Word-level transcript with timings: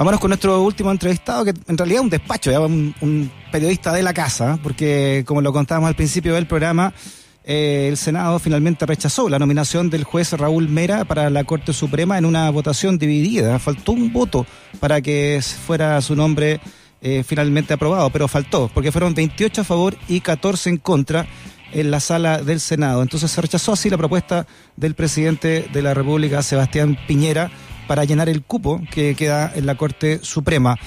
Vámonos 0.00 0.18
con 0.18 0.30
nuestro 0.30 0.62
último 0.62 0.90
entrevistado, 0.90 1.44
que 1.44 1.50
en 1.50 1.76
realidad 1.76 1.98
es 1.98 2.04
un 2.04 2.08
despacho, 2.08 2.64
un, 2.64 2.94
un, 3.02 3.30
periodista 3.52 3.92
de 3.92 4.02
la 4.02 4.14
casa, 4.14 4.58
porque 4.62 5.24
como 5.26 5.42
lo 5.42 5.52
contábamos 5.52 5.88
al 5.88 5.94
principio 5.94 6.32
del 6.32 6.46
programa, 6.46 6.94
eh, 7.44 7.84
el 7.86 7.98
Senado 7.98 8.38
finalmente 8.38 8.86
rechazó 8.86 9.28
la 9.28 9.38
nominación 9.38 9.90
del 9.90 10.04
juez 10.04 10.32
Raúl 10.32 10.70
Mera 10.70 11.04
para 11.04 11.28
la 11.28 11.44
Corte 11.44 11.74
Suprema 11.74 12.16
en 12.16 12.24
una 12.24 12.48
votación 12.48 12.96
dividida. 12.96 13.58
Faltó 13.58 13.92
un 13.92 14.10
voto 14.10 14.46
para 14.78 15.02
que 15.02 15.38
fuera 15.66 16.00
su 16.00 16.16
nombre 16.16 16.62
eh, 17.02 17.22
finalmente 17.22 17.74
aprobado, 17.74 18.08
pero 18.08 18.26
faltó, 18.26 18.70
porque 18.72 18.92
fueron 18.92 19.12
28 19.12 19.60
a 19.60 19.64
favor 19.64 19.98
y 20.08 20.22
14 20.22 20.70
en 20.70 20.76
contra 20.78 21.26
en 21.72 21.90
la 21.90 22.00
sala 22.00 22.42
del 22.42 22.60
Senado. 22.60 23.02
Entonces 23.02 23.30
se 23.30 23.42
rechazó 23.42 23.74
así 23.74 23.90
la 23.90 23.98
propuesta 23.98 24.46
del 24.76 24.94
presidente 24.94 25.68
de 25.70 25.82
la 25.82 25.92
República, 25.92 26.42
Sebastián 26.42 26.96
Piñera, 27.06 27.50
para 27.90 28.04
llenar 28.04 28.28
el 28.28 28.44
cupo 28.44 28.80
que 28.92 29.16
queda 29.16 29.50
en 29.52 29.66
la 29.66 29.74
Corte 29.74 30.20
Suprema. 30.22 30.78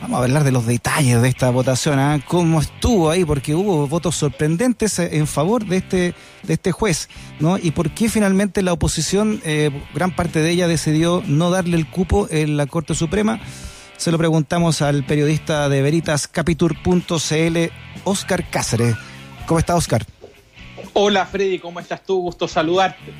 Vamos 0.00 0.18
a 0.18 0.22
hablar 0.22 0.42
de 0.42 0.52
los 0.52 0.64
detalles 0.64 1.20
de 1.20 1.28
esta 1.28 1.50
votación, 1.50 2.00
¿eh? 2.00 2.22
cómo 2.26 2.62
estuvo 2.62 3.10
ahí, 3.10 3.26
porque 3.26 3.54
hubo 3.54 3.86
votos 3.86 4.16
sorprendentes 4.16 4.98
en 4.98 5.26
favor 5.26 5.66
de 5.66 5.76
este, 5.76 6.14
de 6.44 6.54
este 6.54 6.72
juez, 6.72 7.10
¿no? 7.40 7.58
Y 7.58 7.72
por 7.72 7.90
qué 7.90 8.08
finalmente 8.08 8.62
la 8.62 8.72
oposición, 8.72 9.42
eh, 9.44 9.70
gran 9.92 10.16
parte 10.16 10.40
de 10.40 10.50
ella 10.50 10.66
decidió 10.66 11.22
no 11.26 11.50
darle 11.50 11.76
el 11.76 11.90
cupo 11.90 12.26
en 12.30 12.56
la 12.56 12.64
Corte 12.64 12.94
Suprema. 12.94 13.38
Se 13.98 14.10
lo 14.10 14.16
preguntamos 14.16 14.80
al 14.80 15.04
periodista 15.04 15.68
de 15.68 15.82
veritascapitur.cl, 15.82 17.58
Oscar 18.04 18.48
Cáceres. 18.48 18.96
¿Cómo 19.44 19.58
está, 19.58 19.76
Oscar? 19.76 20.06
Hola, 20.94 21.26
Freddy, 21.26 21.58
¿cómo 21.58 21.80
estás 21.80 22.02
tú? 22.02 22.22
Gusto 22.22 22.48
saludarte. 22.48 23.12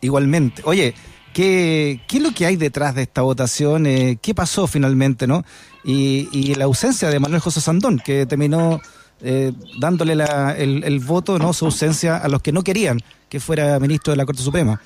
Igualmente. 0.00 0.62
Oye, 0.64 0.94
¿Qué, 1.36 2.00
¿Qué, 2.08 2.16
es 2.16 2.22
lo 2.22 2.32
que 2.32 2.46
hay 2.46 2.56
detrás 2.56 2.94
de 2.94 3.02
esta 3.02 3.20
votación? 3.20 3.84
Eh, 3.84 4.16
¿Qué 4.22 4.34
pasó 4.34 4.66
finalmente, 4.66 5.26
no? 5.26 5.44
Y, 5.84 6.54
la 6.54 6.64
ausencia 6.64 7.10
de 7.10 7.20
Manuel 7.20 7.42
José 7.42 7.60
Sandón, 7.60 7.98
que 8.02 8.24
terminó 8.24 8.80
eh, 9.20 9.52
dándole 9.78 10.14
el, 10.14 10.82
el, 10.82 10.98
voto, 11.00 11.38
no, 11.38 11.52
su 11.52 11.66
ausencia 11.66 12.16
a 12.16 12.28
los 12.28 12.40
que 12.40 12.52
no 12.52 12.64
querían 12.64 13.00
que 13.28 13.38
fuera 13.38 13.78
ministro 13.78 14.12
de 14.12 14.16
la 14.16 14.24
Corte 14.24 14.40
Suprema. 14.40 14.80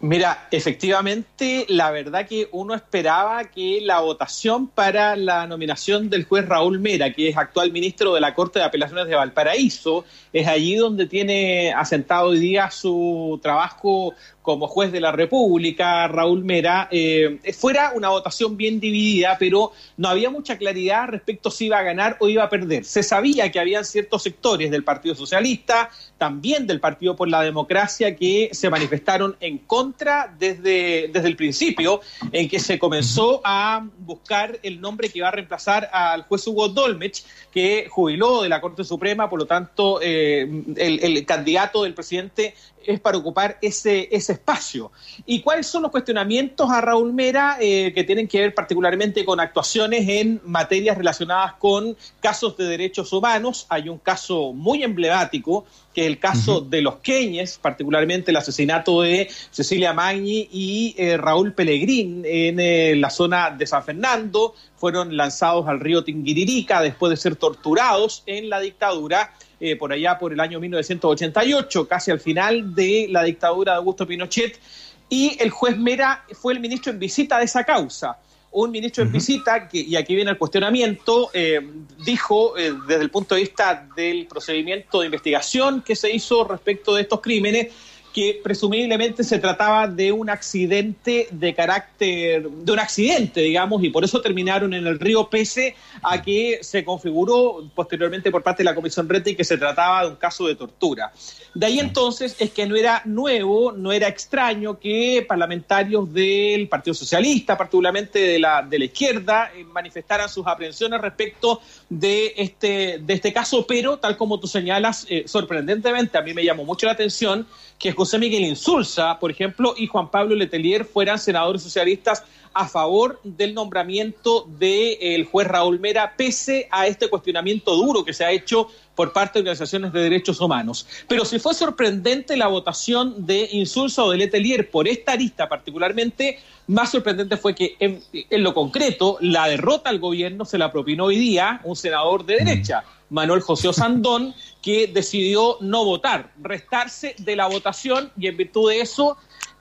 Mira, 0.00 0.46
efectivamente, 0.52 1.66
la 1.68 1.90
verdad 1.90 2.24
que 2.24 2.48
uno 2.52 2.72
esperaba 2.72 3.42
que 3.46 3.80
la 3.82 3.98
votación 3.98 4.68
para 4.68 5.16
la 5.16 5.48
nominación 5.48 6.08
del 6.08 6.24
juez 6.24 6.46
Raúl 6.46 6.78
Mera, 6.78 7.12
que 7.12 7.30
es 7.30 7.36
actual 7.36 7.72
ministro 7.72 8.14
de 8.14 8.20
la 8.20 8.32
Corte 8.32 8.60
de 8.60 8.64
Apelaciones 8.64 9.08
de 9.08 9.16
Valparaíso, 9.16 10.04
es 10.32 10.46
allí 10.46 10.76
donde 10.76 11.06
tiene 11.06 11.72
asentado 11.72 12.28
hoy 12.28 12.38
día 12.38 12.70
su 12.70 13.40
trabajo 13.42 14.14
como 14.48 14.66
juez 14.66 14.92
de 14.92 15.00
la 15.02 15.12
República, 15.12 16.08
Raúl 16.08 16.42
Mera, 16.42 16.88
eh, 16.90 17.38
fuera 17.52 17.92
una 17.94 18.08
votación 18.08 18.56
bien 18.56 18.80
dividida, 18.80 19.36
pero 19.38 19.72
no 19.98 20.08
había 20.08 20.30
mucha 20.30 20.56
claridad 20.56 21.08
respecto 21.08 21.50
si 21.50 21.66
iba 21.66 21.78
a 21.78 21.82
ganar 21.82 22.16
o 22.20 22.30
iba 22.30 22.44
a 22.44 22.48
perder. 22.48 22.86
Se 22.86 23.02
sabía 23.02 23.52
que 23.52 23.60
habían 23.60 23.84
ciertos 23.84 24.22
sectores 24.22 24.70
del 24.70 24.84
Partido 24.84 25.14
Socialista, 25.14 25.90
también 26.16 26.66
del 26.66 26.80
Partido 26.80 27.14
por 27.14 27.28
la 27.28 27.42
Democracia, 27.42 28.16
que 28.16 28.48
se 28.52 28.70
manifestaron 28.70 29.36
en 29.40 29.58
contra 29.58 30.34
desde, 30.38 31.10
desde 31.12 31.28
el 31.28 31.36
principio, 31.36 32.00
en 32.32 32.48
que 32.48 32.58
se 32.58 32.78
comenzó 32.78 33.42
a 33.44 33.86
buscar 33.98 34.58
el 34.62 34.80
nombre 34.80 35.10
que 35.10 35.18
iba 35.18 35.28
a 35.28 35.32
reemplazar 35.32 35.90
al 35.92 36.22
juez 36.22 36.46
Hugo 36.46 36.70
Dolmech, 36.70 37.22
que 37.52 37.86
jubiló 37.90 38.40
de 38.40 38.48
la 38.48 38.62
Corte 38.62 38.82
Suprema, 38.82 39.28
por 39.28 39.40
lo 39.40 39.46
tanto, 39.46 40.00
eh, 40.00 40.48
el, 40.76 41.00
el 41.00 41.26
candidato 41.26 41.82
del 41.82 41.92
presidente 41.92 42.54
es 42.88 43.00
para 43.00 43.18
ocupar 43.18 43.58
ese, 43.60 44.08
ese 44.10 44.32
espacio. 44.32 44.90
¿Y 45.26 45.42
cuáles 45.42 45.66
son 45.66 45.82
los 45.82 45.90
cuestionamientos 45.90 46.70
a 46.70 46.80
Raúl 46.80 47.12
Mera 47.12 47.58
eh, 47.60 47.92
que 47.94 48.02
tienen 48.02 48.26
que 48.26 48.40
ver 48.40 48.54
particularmente 48.54 49.26
con 49.26 49.40
actuaciones 49.40 50.08
en 50.08 50.40
materias 50.44 50.96
relacionadas 50.96 51.54
con 51.54 51.96
casos 52.20 52.56
de 52.56 52.64
derechos 52.64 53.12
humanos? 53.12 53.66
Hay 53.68 53.90
un 53.90 53.98
caso 53.98 54.54
muy 54.54 54.82
emblemático 54.82 55.66
que 55.94 56.06
el 56.06 56.18
caso 56.18 56.60
de 56.60 56.82
los 56.82 56.96
Queñes, 56.96 57.58
particularmente 57.58 58.30
el 58.30 58.36
asesinato 58.36 59.02
de 59.02 59.28
Cecilia 59.50 59.92
Magni 59.92 60.48
y 60.52 60.94
eh, 60.96 61.16
Raúl 61.16 61.54
Pellegrín 61.54 62.22
en 62.24 62.60
eh, 62.60 62.94
la 62.96 63.10
zona 63.10 63.50
de 63.50 63.66
San 63.66 63.82
Fernando. 63.84 64.54
Fueron 64.76 65.16
lanzados 65.16 65.66
al 65.66 65.80
río 65.80 66.04
Tinguiririca 66.04 66.80
después 66.82 67.10
de 67.10 67.16
ser 67.16 67.36
torturados 67.36 68.22
en 68.26 68.48
la 68.48 68.60
dictadura 68.60 69.32
eh, 69.60 69.74
por 69.74 69.92
allá 69.92 70.18
por 70.18 70.32
el 70.32 70.38
año 70.38 70.60
1988, 70.60 71.88
casi 71.88 72.12
al 72.12 72.20
final 72.20 72.76
de 72.76 73.08
la 73.10 73.24
dictadura 73.24 73.72
de 73.72 73.78
Augusto 73.78 74.06
Pinochet, 74.06 74.60
y 75.08 75.36
el 75.40 75.50
juez 75.50 75.76
Mera 75.76 76.24
fue 76.32 76.52
el 76.52 76.60
ministro 76.60 76.92
en 76.92 77.00
visita 77.00 77.38
de 77.38 77.46
esa 77.46 77.64
causa. 77.64 78.18
Un 78.50 78.70
ministro 78.70 79.04
en 79.04 79.12
visita, 79.12 79.68
que, 79.68 79.78
y 79.78 79.94
aquí 79.96 80.14
viene 80.14 80.30
el 80.30 80.38
cuestionamiento, 80.38 81.30
eh, 81.34 81.60
dijo 82.04 82.56
eh, 82.56 82.72
desde 82.86 83.02
el 83.02 83.10
punto 83.10 83.34
de 83.34 83.42
vista 83.42 83.86
del 83.94 84.26
procedimiento 84.26 85.00
de 85.00 85.06
investigación 85.06 85.82
que 85.82 85.94
se 85.94 86.10
hizo 86.10 86.44
respecto 86.44 86.94
de 86.94 87.02
estos 87.02 87.20
crímenes, 87.20 87.68
que 88.12 88.40
presumiblemente 88.42 89.22
se 89.22 89.38
trataba 89.38 89.86
de 89.86 90.12
un 90.12 90.30
accidente 90.30 91.28
de 91.30 91.54
carácter, 91.54 92.48
de 92.48 92.72
un 92.72 92.78
accidente, 92.78 93.40
digamos, 93.40 93.82
y 93.84 93.90
por 93.90 94.04
eso 94.04 94.20
terminaron 94.20 94.74
en 94.74 94.86
el 94.86 94.98
río 94.98 95.28
pese 95.28 95.76
a 96.02 96.22
que 96.22 96.58
se 96.62 96.84
configuró 96.84 97.68
posteriormente 97.74 98.30
por 98.30 98.42
parte 98.42 98.62
de 98.62 98.64
la 98.64 98.74
Comisión 98.74 99.08
Rete 99.08 99.36
que 99.36 99.44
se 99.44 99.58
trataba 99.58 100.04
de 100.04 100.10
un 100.10 100.16
caso 100.16 100.46
de 100.46 100.54
tortura. 100.54 101.12
De 101.54 101.66
ahí 101.66 101.78
entonces 101.78 102.36
es 102.38 102.50
que 102.50 102.66
no 102.66 102.76
era 102.76 103.02
nuevo, 103.04 103.72
no 103.72 103.92
era 103.92 104.08
extraño 104.08 104.78
que 104.78 105.24
parlamentarios 105.26 106.12
del 106.12 106.68
Partido 106.68 106.94
Socialista, 106.94 107.56
particularmente 107.56 108.18
de 108.18 108.38
la, 108.38 108.62
de 108.62 108.78
la 108.78 108.84
izquierda, 108.84 109.50
eh, 109.54 109.64
manifestaran 109.64 110.28
sus 110.28 110.46
aprehensiones 110.46 111.00
respecto 111.00 111.60
de 111.88 112.34
este, 112.36 112.98
de 112.98 113.14
este 113.14 113.32
caso, 113.32 113.66
pero 113.66 113.98
tal 113.98 114.16
como 114.16 114.38
tú 114.38 114.46
señalas, 114.46 115.06
eh, 115.08 115.24
sorprendentemente 115.26 116.18
a 116.18 116.22
mí 116.22 116.34
me 116.34 116.44
llamó 116.44 116.64
mucho 116.64 116.86
la 116.86 116.92
atención 116.92 117.46
que 117.78 117.90
José 117.98 118.16
Miguel 118.16 118.44
Insulza, 118.44 119.18
por 119.18 119.28
ejemplo, 119.28 119.74
y 119.76 119.88
Juan 119.88 120.08
Pablo 120.08 120.36
Letelier 120.36 120.84
fueran 120.84 121.18
senadores 121.18 121.62
socialistas 121.62 122.22
a 122.54 122.68
favor 122.68 123.20
del 123.24 123.54
nombramiento 123.54 124.46
del 124.56 125.24
juez 125.24 125.48
Raúl 125.48 125.80
Mera, 125.80 126.14
pese 126.16 126.68
a 126.70 126.86
este 126.86 127.10
cuestionamiento 127.10 127.74
duro 127.74 128.04
que 128.04 128.12
se 128.12 128.24
ha 128.24 128.30
hecho 128.30 128.68
por 128.94 129.12
parte 129.12 129.38
de 129.38 129.40
organizaciones 129.40 129.92
de 129.92 130.00
derechos 130.00 130.40
humanos. 130.40 130.86
Pero 131.08 131.24
si 131.24 131.40
fue 131.40 131.54
sorprendente 131.54 132.36
la 132.36 132.46
votación 132.46 133.26
de 133.26 133.48
Insulza 133.50 134.04
o 134.04 134.12
de 134.12 134.18
Letelier 134.18 134.70
por 134.70 134.86
esta 134.86 135.12
arista 135.12 135.48
particularmente, 135.48 136.38
más 136.68 136.92
sorprendente 136.92 137.36
fue 137.36 137.56
que 137.56 137.74
en, 137.80 138.00
en 138.12 138.42
lo 138.44 138.54
concreto 138.54 139.18
la 139.20 139.48
derrota 139.48 139.90
al 139.90 139.98
gobierno 139.98 140.44
se 140.44 140.56
la 140.56 140.70
propinó 140.70 141.06
hoy 141.06 141.18
día 141.18 141.60
un 141.64 141.74
senador 141.74 142.24
de 142.24 142.36
derecha. 142.36 142.84
Manuel 143.10 143.40
José 143.40 143.68
Osandón, 143.68 144.34
que 144.62 144.86
decidió 144.86 145.56
no 145.60 145.84
votar, 145.84 146.32
restarse 146.42 147.14
de 147.18 147.36
la 147.36 147.46
votación 147.46 148.12
y 148.18 148.26
en 148.26 148.36
virtud 148.36 148.70
de 148.70 148.80
eso 148.80 149.16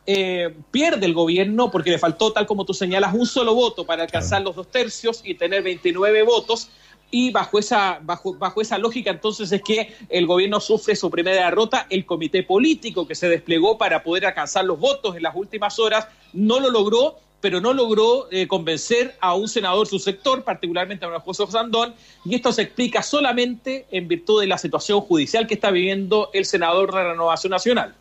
eh, 0.09 0.55
pierde 0.71 1.05
el 1.05 1.13
gobierno 1.13 1.69
porque 1.69 1.91
le 1.91 1.99
faltó, 1.99 2.31
tal 2.31 2.45
como 2.45 2.63
tú 2.63 2.73
señalas, 2.73 3.13
un 3.13 3.25
solo 3.25 3.53
voto 3.53 3.85
para 3.85 4.03
alcanzar 4.03 4.41
los 4.41 4.55
dos 4.55 4.71
tercios 4.71 5.21
y 5.23 5.35
tener 5.35 5.61
29 5.63 6.23
votos. 6.23 6.69
Y 7.09 7.31
bajo 7.31 7.59
esa, 7.59 7.99
bajo, 8.01 8.33
bajo 8.33 8.61
esa 8.61 8.77
lógica, 8.77 9.11
entonces 9.11 9.49
es 9.51 9.61
que 9.61 9.95
el 10.09 10.25
gobierno 10.25 10.59
sufre 10.59 10.95
su 10.95 11.09
primera 11.09 11.45
derrota. 11.45 11.87
El 11.89 12.05
comité 12.05 12.43
político 12.43 13.07
que 13.07 13.15
se 13.15 13.29
desplegó 13.29 13.77
para 13.77 14.03
poder 14.03 14.25
alcanzar 14.25 14.65
los 14.65 14.79
votos 14.79 15.15
en 15.15 15.23
las 15.23 15.35
últimas 15.35 15.77
horas 15.79 16.07
no 16.33 16.59
lo 16.59 16.69
logró 16.69 17.17
pero 17.41 17.61
no 17.61 17.73
logró 17.73 18.27
eh, 18.31 18.47
convencer 18.47 19.15
a 19.21 19.35
un 19.35 19.47
senador 19.47 19.87
su 19.87 19.99
sector, 19.99 20.43
particularmente 20.43 21.05
a 21.05 21.19
José 21.19 21.45
Sandón, 21.49 21.93
y 22.25 22.35
esto 22.35 22.51
se 22.51 22.63
explica 22.63 23.03
solamente 23.03 23.85
en 23.91 24.07
virtud 24.07 24.41
de 24.41 24.47
la 24.47 24.57
situación 24.57 25.01
judicial 25.01 25.47
que 25.47 25.53
está 25.53 25.71
viviendo 25.71 26.29
el 26.33 26.45
senador 26.45 26.93
de 26.93 27.03
Renovación 27.03 27.51
Nacional. 27.51 27.95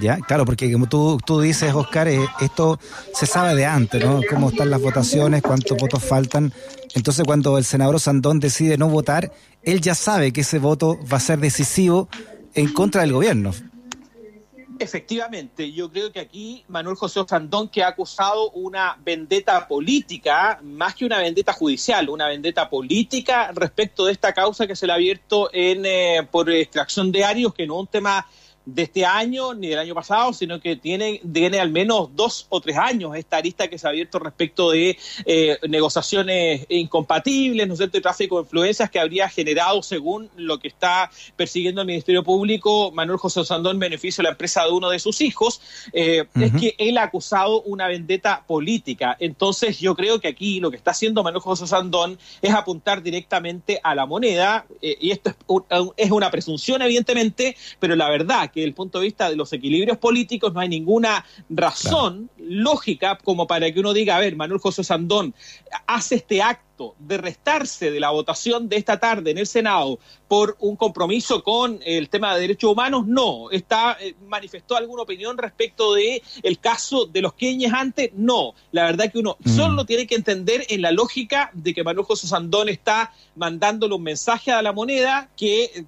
Ya, 0.00 0.18
claro, 0.18 0.46
porque 0.46 0.72
como 0.72 0.88
tú, 0.88 1.18
tú 1.24 1.40
dices, 1.40 1.74
Oscar, 1.74 2.08
eh, 2.08 2.18
esto 2.40 2.78
se 3.12 3.26
sabe 3.26 3.54
de 3.54 3.66
antes, 3.66 4.02
¿no? 4.02 4.20
Cómo 4.28 4.48
están 4.48 4.70
las 4.70 4.80
votaciones, 4.80 5.42
cuántos 5.42 5.76
votos 5.76 6.02
faltan. 6.02 6.52
Entonces, 6.94 7.24
cuando 7.26 7.58
el 7.58 7.64
senador 7.64 8.00
Sandón 8.00 8.40
decide 8.40 8.78
no 8.78 8.88
votar, 8.88 9.32
él 9.62 9.80
ya 9.80 9.94
sabe 9.94 10.32
que 10.32 10.40
ese 10.40 10.58
voto 10.58 10.98
va 11.12 11.18
a 11.18 11.20
ser 11.20 11.40
decisivo 11.40 12.08
en 12.54 12.72
contra 12.72 13.02
del 13.02 13.12
gobierno. 13.12 13.52
Efectivamente, 14.82 15.70
yo 15.70 15.92
creo 15.92 16.10
que 16.10 16.18
aquí 16.18 16.64
Manuel 16.66 16.96
José 16.96 17.20
Osandón 17.20 17.68
que 17.68 17.84
ha 17.84 17.88
acusado 17.88 18.50
una 18.50 18.98
vendetta 19.04 19.68
política, 19.68 20.58
más 20.60 20.96
que 20.96 21.04
una 21.04 21.18
vendetta 21.18 21.52
judicial, 21.52 22.08
una 22.08 22.26
vendetta 22.26 22.68
política 22.68 23.52
respecto 23.54 24.04
de 24.04 24.12
esta 24.12 24.32
causa 24.32 24.66
que 24.66 24.74
se 24.74 24.88
le 24.88 24.92
ha 24.92 24.96
abierto 24.96 25.50
en, 25.52 25.86
eh, 25.86 26.26
por 26.28 26.50
extracción 26.50 27.12
de 27.12 27.22
Arios, 27.22 27.54
que 27.54 27.64
no 27.64 27.74
es 27.74 27.80
un 27.82 27.86
tema 27.86 28.26
de 28.64 28.82
este 28.82 29.04
año 29.04 29.54
ni 29.54 29.68
del 29.68 29.78
año 29.78 29.94
pasado, 29.94 30.32
sino 30.32 30.60
que 30.60 30.76
tiene, 30.76 31.20
tiene 31.32 31.58
al 31.58 31.70
menos 31.70 32.10
dos 32.14 32.46
o 32.48 32.60
tres 32.60 32.76
años 32.76 33.16
esta 33.16 33.38
arista 33.38 33.68
que 33.68 33.78
se 33.78 33.86
ha 33.86 33.90
abierto 33.90 34.18
respecto 34.18 34.70
de 34.70 34.96
eh, 35.24 35.58
negociaciones 35.68 36.66
incompatibles, 36.68 37.66
¿no 37.66 37.74
es 37.74 37.78
cierto?, 37.78 37.98
y 37.98 38.00
tráfico 38.00 38.36
de 38.36 38.42
influencias 38.42 38.90
que 38.90 39.00
habría 39.00 39.28
generado, 39.28 39.82
según 39.82 40.30
lo 40.36 40.58
que 40.58 40.68
está 40.68 41.10
persiguiendo 41.36 41.80
el 41.80 41.86
Ministerio 41.86 42.22
Público, 42.22 42.92
Manuel 42.92 43.18
José 43.18 43.44
Sandón, 43.44 43.78
beneficio 43.78 44.22
de 44.22 44.24
la 44.24 44.32
empresa 44.32 44.64
de 44.64 44.70
uno 44.70 44.90
de 44.90 44.98
sus 44.98 45.20
hijos, 45.20 45.60
eh, 45.92 46.24
es 46.34 46.52
que 46.52 46.74
él 46.78 46.98
ha 46.98 47.04
acusado 47.04 47.62
una 47.62 47.88
vendetta 47.88 48.44
política. 48.46 49.16
Entonces, 49.18 49.80
yo 49.80 49.94
creo 49.94 50.20
que 50.20 50.28
aquí 50.28 50.60
lo 50.60 50.70
que 50.70 50.76
está 50.76 50.92
haciendo 50.92 51.22
Manuel 51.22 51.42
José 51.42 51.66
Sandón 51.66 52.18
es 52.40 52.52
apuntar 52.54 53.02
directamente 53.02 53.80
a 53.82 53.94
la 53.94 54.06
moneda, 54.06 54.66
eh, 54.80 54.96
y 55.00 55.10
esto 55.10 55.30
es, 55.30 55.36
es 55.96 56.10
una 56.10 56.30
presunción, 56.30 56.82
evidentemente, 56.82 57.56
pero 57.78 57.96
la 57.96 58.08
verdad 58.08 58.50
que 58.50 58.60
desde 58.60 58.68
el 58.68 58.74
punto 58.74 58.98
de 58.98 59.06
vista 59.06 59.30
de 59.30 59.36
los 59.36 59.52
equilibrios 59.52 59.98
políticos 59.98 60.52
no 60.52 60.60
hay 60.60 60.68
ninguna 60.68 61.24
razón 61.48 62.30
lógica 62.38 63.18
como 63.22 63.46
para 63.46 63.72
que 63.72 63.80
uno 63.80 63.92
diga, 63.92 64.16
a 64.16 64.20
ver, 64.20 64.36
Manuel 64.36 64.60
José 64.60 64.84
Sandón 64.84 65.34
hace 65.86 66.16
este 66.16 66.42
acto 66.42 66.71
de 66.98 67.18
restarse 67.18 67.90
de 67.90 68.00
la 68.00 68.10
votación 68.10 68.68
de 68.68 68.76
esta 68.76 68.98
tarde 68.98 69.30
en 69.30 69.38
el 69.38 69.46
Senado 69.46 69.98
por 70.28 70.56
un 70.60 70.76
compromiso 70.76 71.42
con 71.42 71.80
el 71.84 72.08
tema 72.08 72.34
de 72.34 72.40
derechos 72.42 72.72
humanos, 72.72 73.06
no. 73.06 73.50
Está 73.50 73.96
eh, 74.00 74.14
manifestó 74.26 74.76
alguna 74.76 75.02
opinión 75.02 75.36
respecto 75.38 75.94
de 75.94 76.22
el 76.42 76.58
caso 76.58 77.06
de 77.06 77.20
los 77.20 77.34
queñes 77.34 77.72
antes, 77.72 78.10
no. 78.14 78.54
La 78.70 78.84
verdad 78.84 79.10
que 79.10 79.18
uno 79.18 79.36
mm. 79.40 79.56
solo 79.56 79.84
tiene 79.84 80.06
que 80.06 80.14
entender 80.14 80.64
en 80.68 80.82
la 80.82 80.92
lógica 80.92 81.50
de 81.52 81.74
que 81.74 81.84
Manuel 81.84 82.06
José 82.06 82.26
Sandón 82.26 82.68
está 82.68 83.12
mandándole 83.36 83.94
un 83.94 84.02
mensaje 84.02 84.52
a 84.52 84.62
la 84.62 84.72
moneda 84.72 85.28
que 85.36 85.86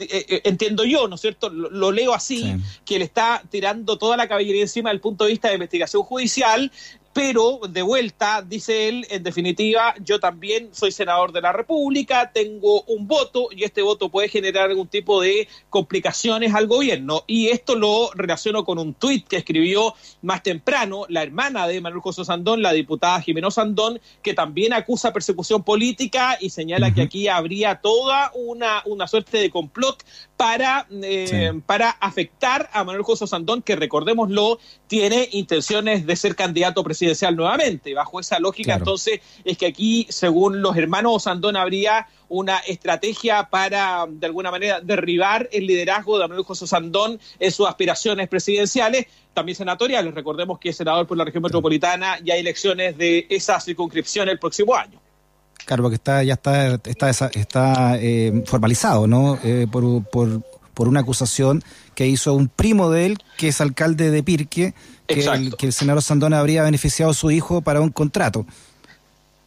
eh, 0.00 0.26
eh, 0.28 0.40
entiendo 0.44 0.84
yo, 0.84 1.06
¿no 1.06 1.14
es 1.14 1.20
cierto? 1.20 1.48
Lo, 1.48 1.92
leo 1.92 2.12
así, 2.12 2.56
que 2.84 2.98
le 2.98 3.04
está 3.04 3.42
tirando 3.48 3.96
toda 3.96 4.16
la 4.16 4.26
caballería 4.26 4.62
encima 4.62 4.90
del 4.90 5.00
punto 5.00 5.24
de 5.24 5.30
vista 5.30 5.48
de 5.48 5.54
investigación 5.54 6.02
judicial 6.02 6.72
pero 7.16 7.60
de 7.66 7.80
vuelta, 7.80 8.42
dice 8.42 8.90
él, 8.90 9.06
en 9.08 9.22
definitiva, 9.22 9.94
yo 10.04 10.20
también 10.20 10.68
soy 10.72 10.92
senador 10.92 11.32
de 11.32 11.40
la 11.40 11.50
República, 11.50 12.30
tengo 12.30 12.82
un 12.82 13.08
voto 13.08 13.48
y 13.50 13.64
este 13.64 13.80
voto 13.80 14.10
puede 14.10 14.28
generar 14.28 14.68
algún 14.68 14.86
tipo 14.86 15.22
de 15.22 15.48
complicaciones 15.70 16.54
al 16.54 16.66
gobierno. 16.66 17.24
Y 17.26 17.48
esto 17.48 17.74
lo 17.74 18.10
relaciono 18.14 18.66
con 18.66 18.78
un 18.78 18.92
tuit 18.92 19.26
que 19.26 19.38
escribió 19.38 19.94
más 20.20 20.42
temprano 20.42 21.06
la 21.08 21.22
hermana 21.22 21.66
de 21.66 21.80
Manuel 21.80 22.02
José 22.02 22.22
Sandón, 22.22 22.60
la 22.60 22.74
diputada 22.74 23.22
Jimeno 23.22 23.50
Sandón, 23.50 23.98
que 24.20 24.34
también 24.34 24.74
acusa 24.74 25.14
persecución 25.14 25.62
política 25.62 26.36
y 26.38 26.50
señala 26.50 26.92
que 26.92 27.00
aquí 27.00 27.28
habría 27.28 27.76
toda 27.76 28.30
una, 28.34 28.82
una 28.84 29.08
suerte 29.08 29.38
de 29.38 29.48
complot 29.48 30.04
para, 30.36 30.86
eh, 30.90 31.58
para 31.64 31.88
afectar 31.88 32.68
a 32.74 32.84
Manuel 32.84 33.04
José 33.04 33.26
Sandón, 33.26 33.62
que 33.62 33.74
recordémoslo, 33.74 34.58
tiene 34.86 35.30
intenciones 35.32 36.04
de 36.04 36.14
ser 36.14 36.36
candidato 36.36 36.84
presidencial 36.84 37.05
presidencial 37.06 37.36
nuevamente. 37.36 37.94
Bajo 37.94 38.20
esa 38.20 38.38
lógica, 38.38 38.74
entonces, 38.74 39.20
es 39.44 39.56
que 39.56 39.66
aquí, 39.66 40.06
según 40.10 40.60
los 40.60 40.76
hermanos 40.76 41.22
Sandón, 41.24 41.56
habría 41.56 42.06
una 42.28 42.58
estrategia 42.58 43.48
para, 43.48 44.06
de 44.08 44.26
alguna 44.26 44.50
manera, 44.50 44.80
derribar 44.80 45.48
el 45.52 45.66
liderazgo 45.66 46.18
de 46.18 46.26
Manuel 46.26 46.44
José 46.44 46.66
Sandón 46.66 47.20
en 47.38 47.52
sus 47.52 47.68
aspiraciones 47.68 48.28
presidenciales, 48.28 49.06
también 49.32 49.54
senatoriales. 49.54 50.12
Recordemos 50.14 50.58
que 50.58 50.70
es 50.70 50.76
senador 50.76 51.06
por 51.06 51.16
la 51.16 51.24
región 51.24 51.42
metropolitana 51.42 52.18
y 52.24 52.30
hay 52.32 52.40
elecciones 52.40 52.98
de 52.98 53.26
esa 53.30 53.60
circunscripción 53.60 54.28
el 54.28 54.38
próximo 54.38 54.74
año. 54.74 55.00
Claro, 55.64 55.82
porque 55.82 55.96
está, 55.96 56.22
ya 56.22 56.34
está, 56.34 56.74
está, 56.84 57.10
está 57.10 57.98
eh, 58.00 58.42
formalizado, 58.46 59.06
¿no? 59.06 59.38
Eh, 59.42 59.66
por, 59.70 60.04
por, 60.10 60.42
por 60.76 60.88
una 60.88 61.00
acusación 61.00 61.64
que 61.94 62.06
hizo 62.06 62.34
un 62.34 62.48
primo 62.48 62.90
de 62.90 63.06
él, 63.06 63.18
que 63.38 63.48
es 63.48 63.62
alcalde 63.62 64.10
de 64.10 64.22
Pirque, 64.22 64.74
que 65.06 65.24
el, 65.24 65.56
que 65.56 65.64
el 65.64 65.72
senador 65.72 66.02
Sandona 66.02 66.38
habría 66.38 66.64
beneficiado 66.64 67.12
a 67.12 67.14
su 67.14 67.30
hijo 67.30 67.62
para 67.62 67.80
un 67.80 67.88
contrato. 67.88 68.44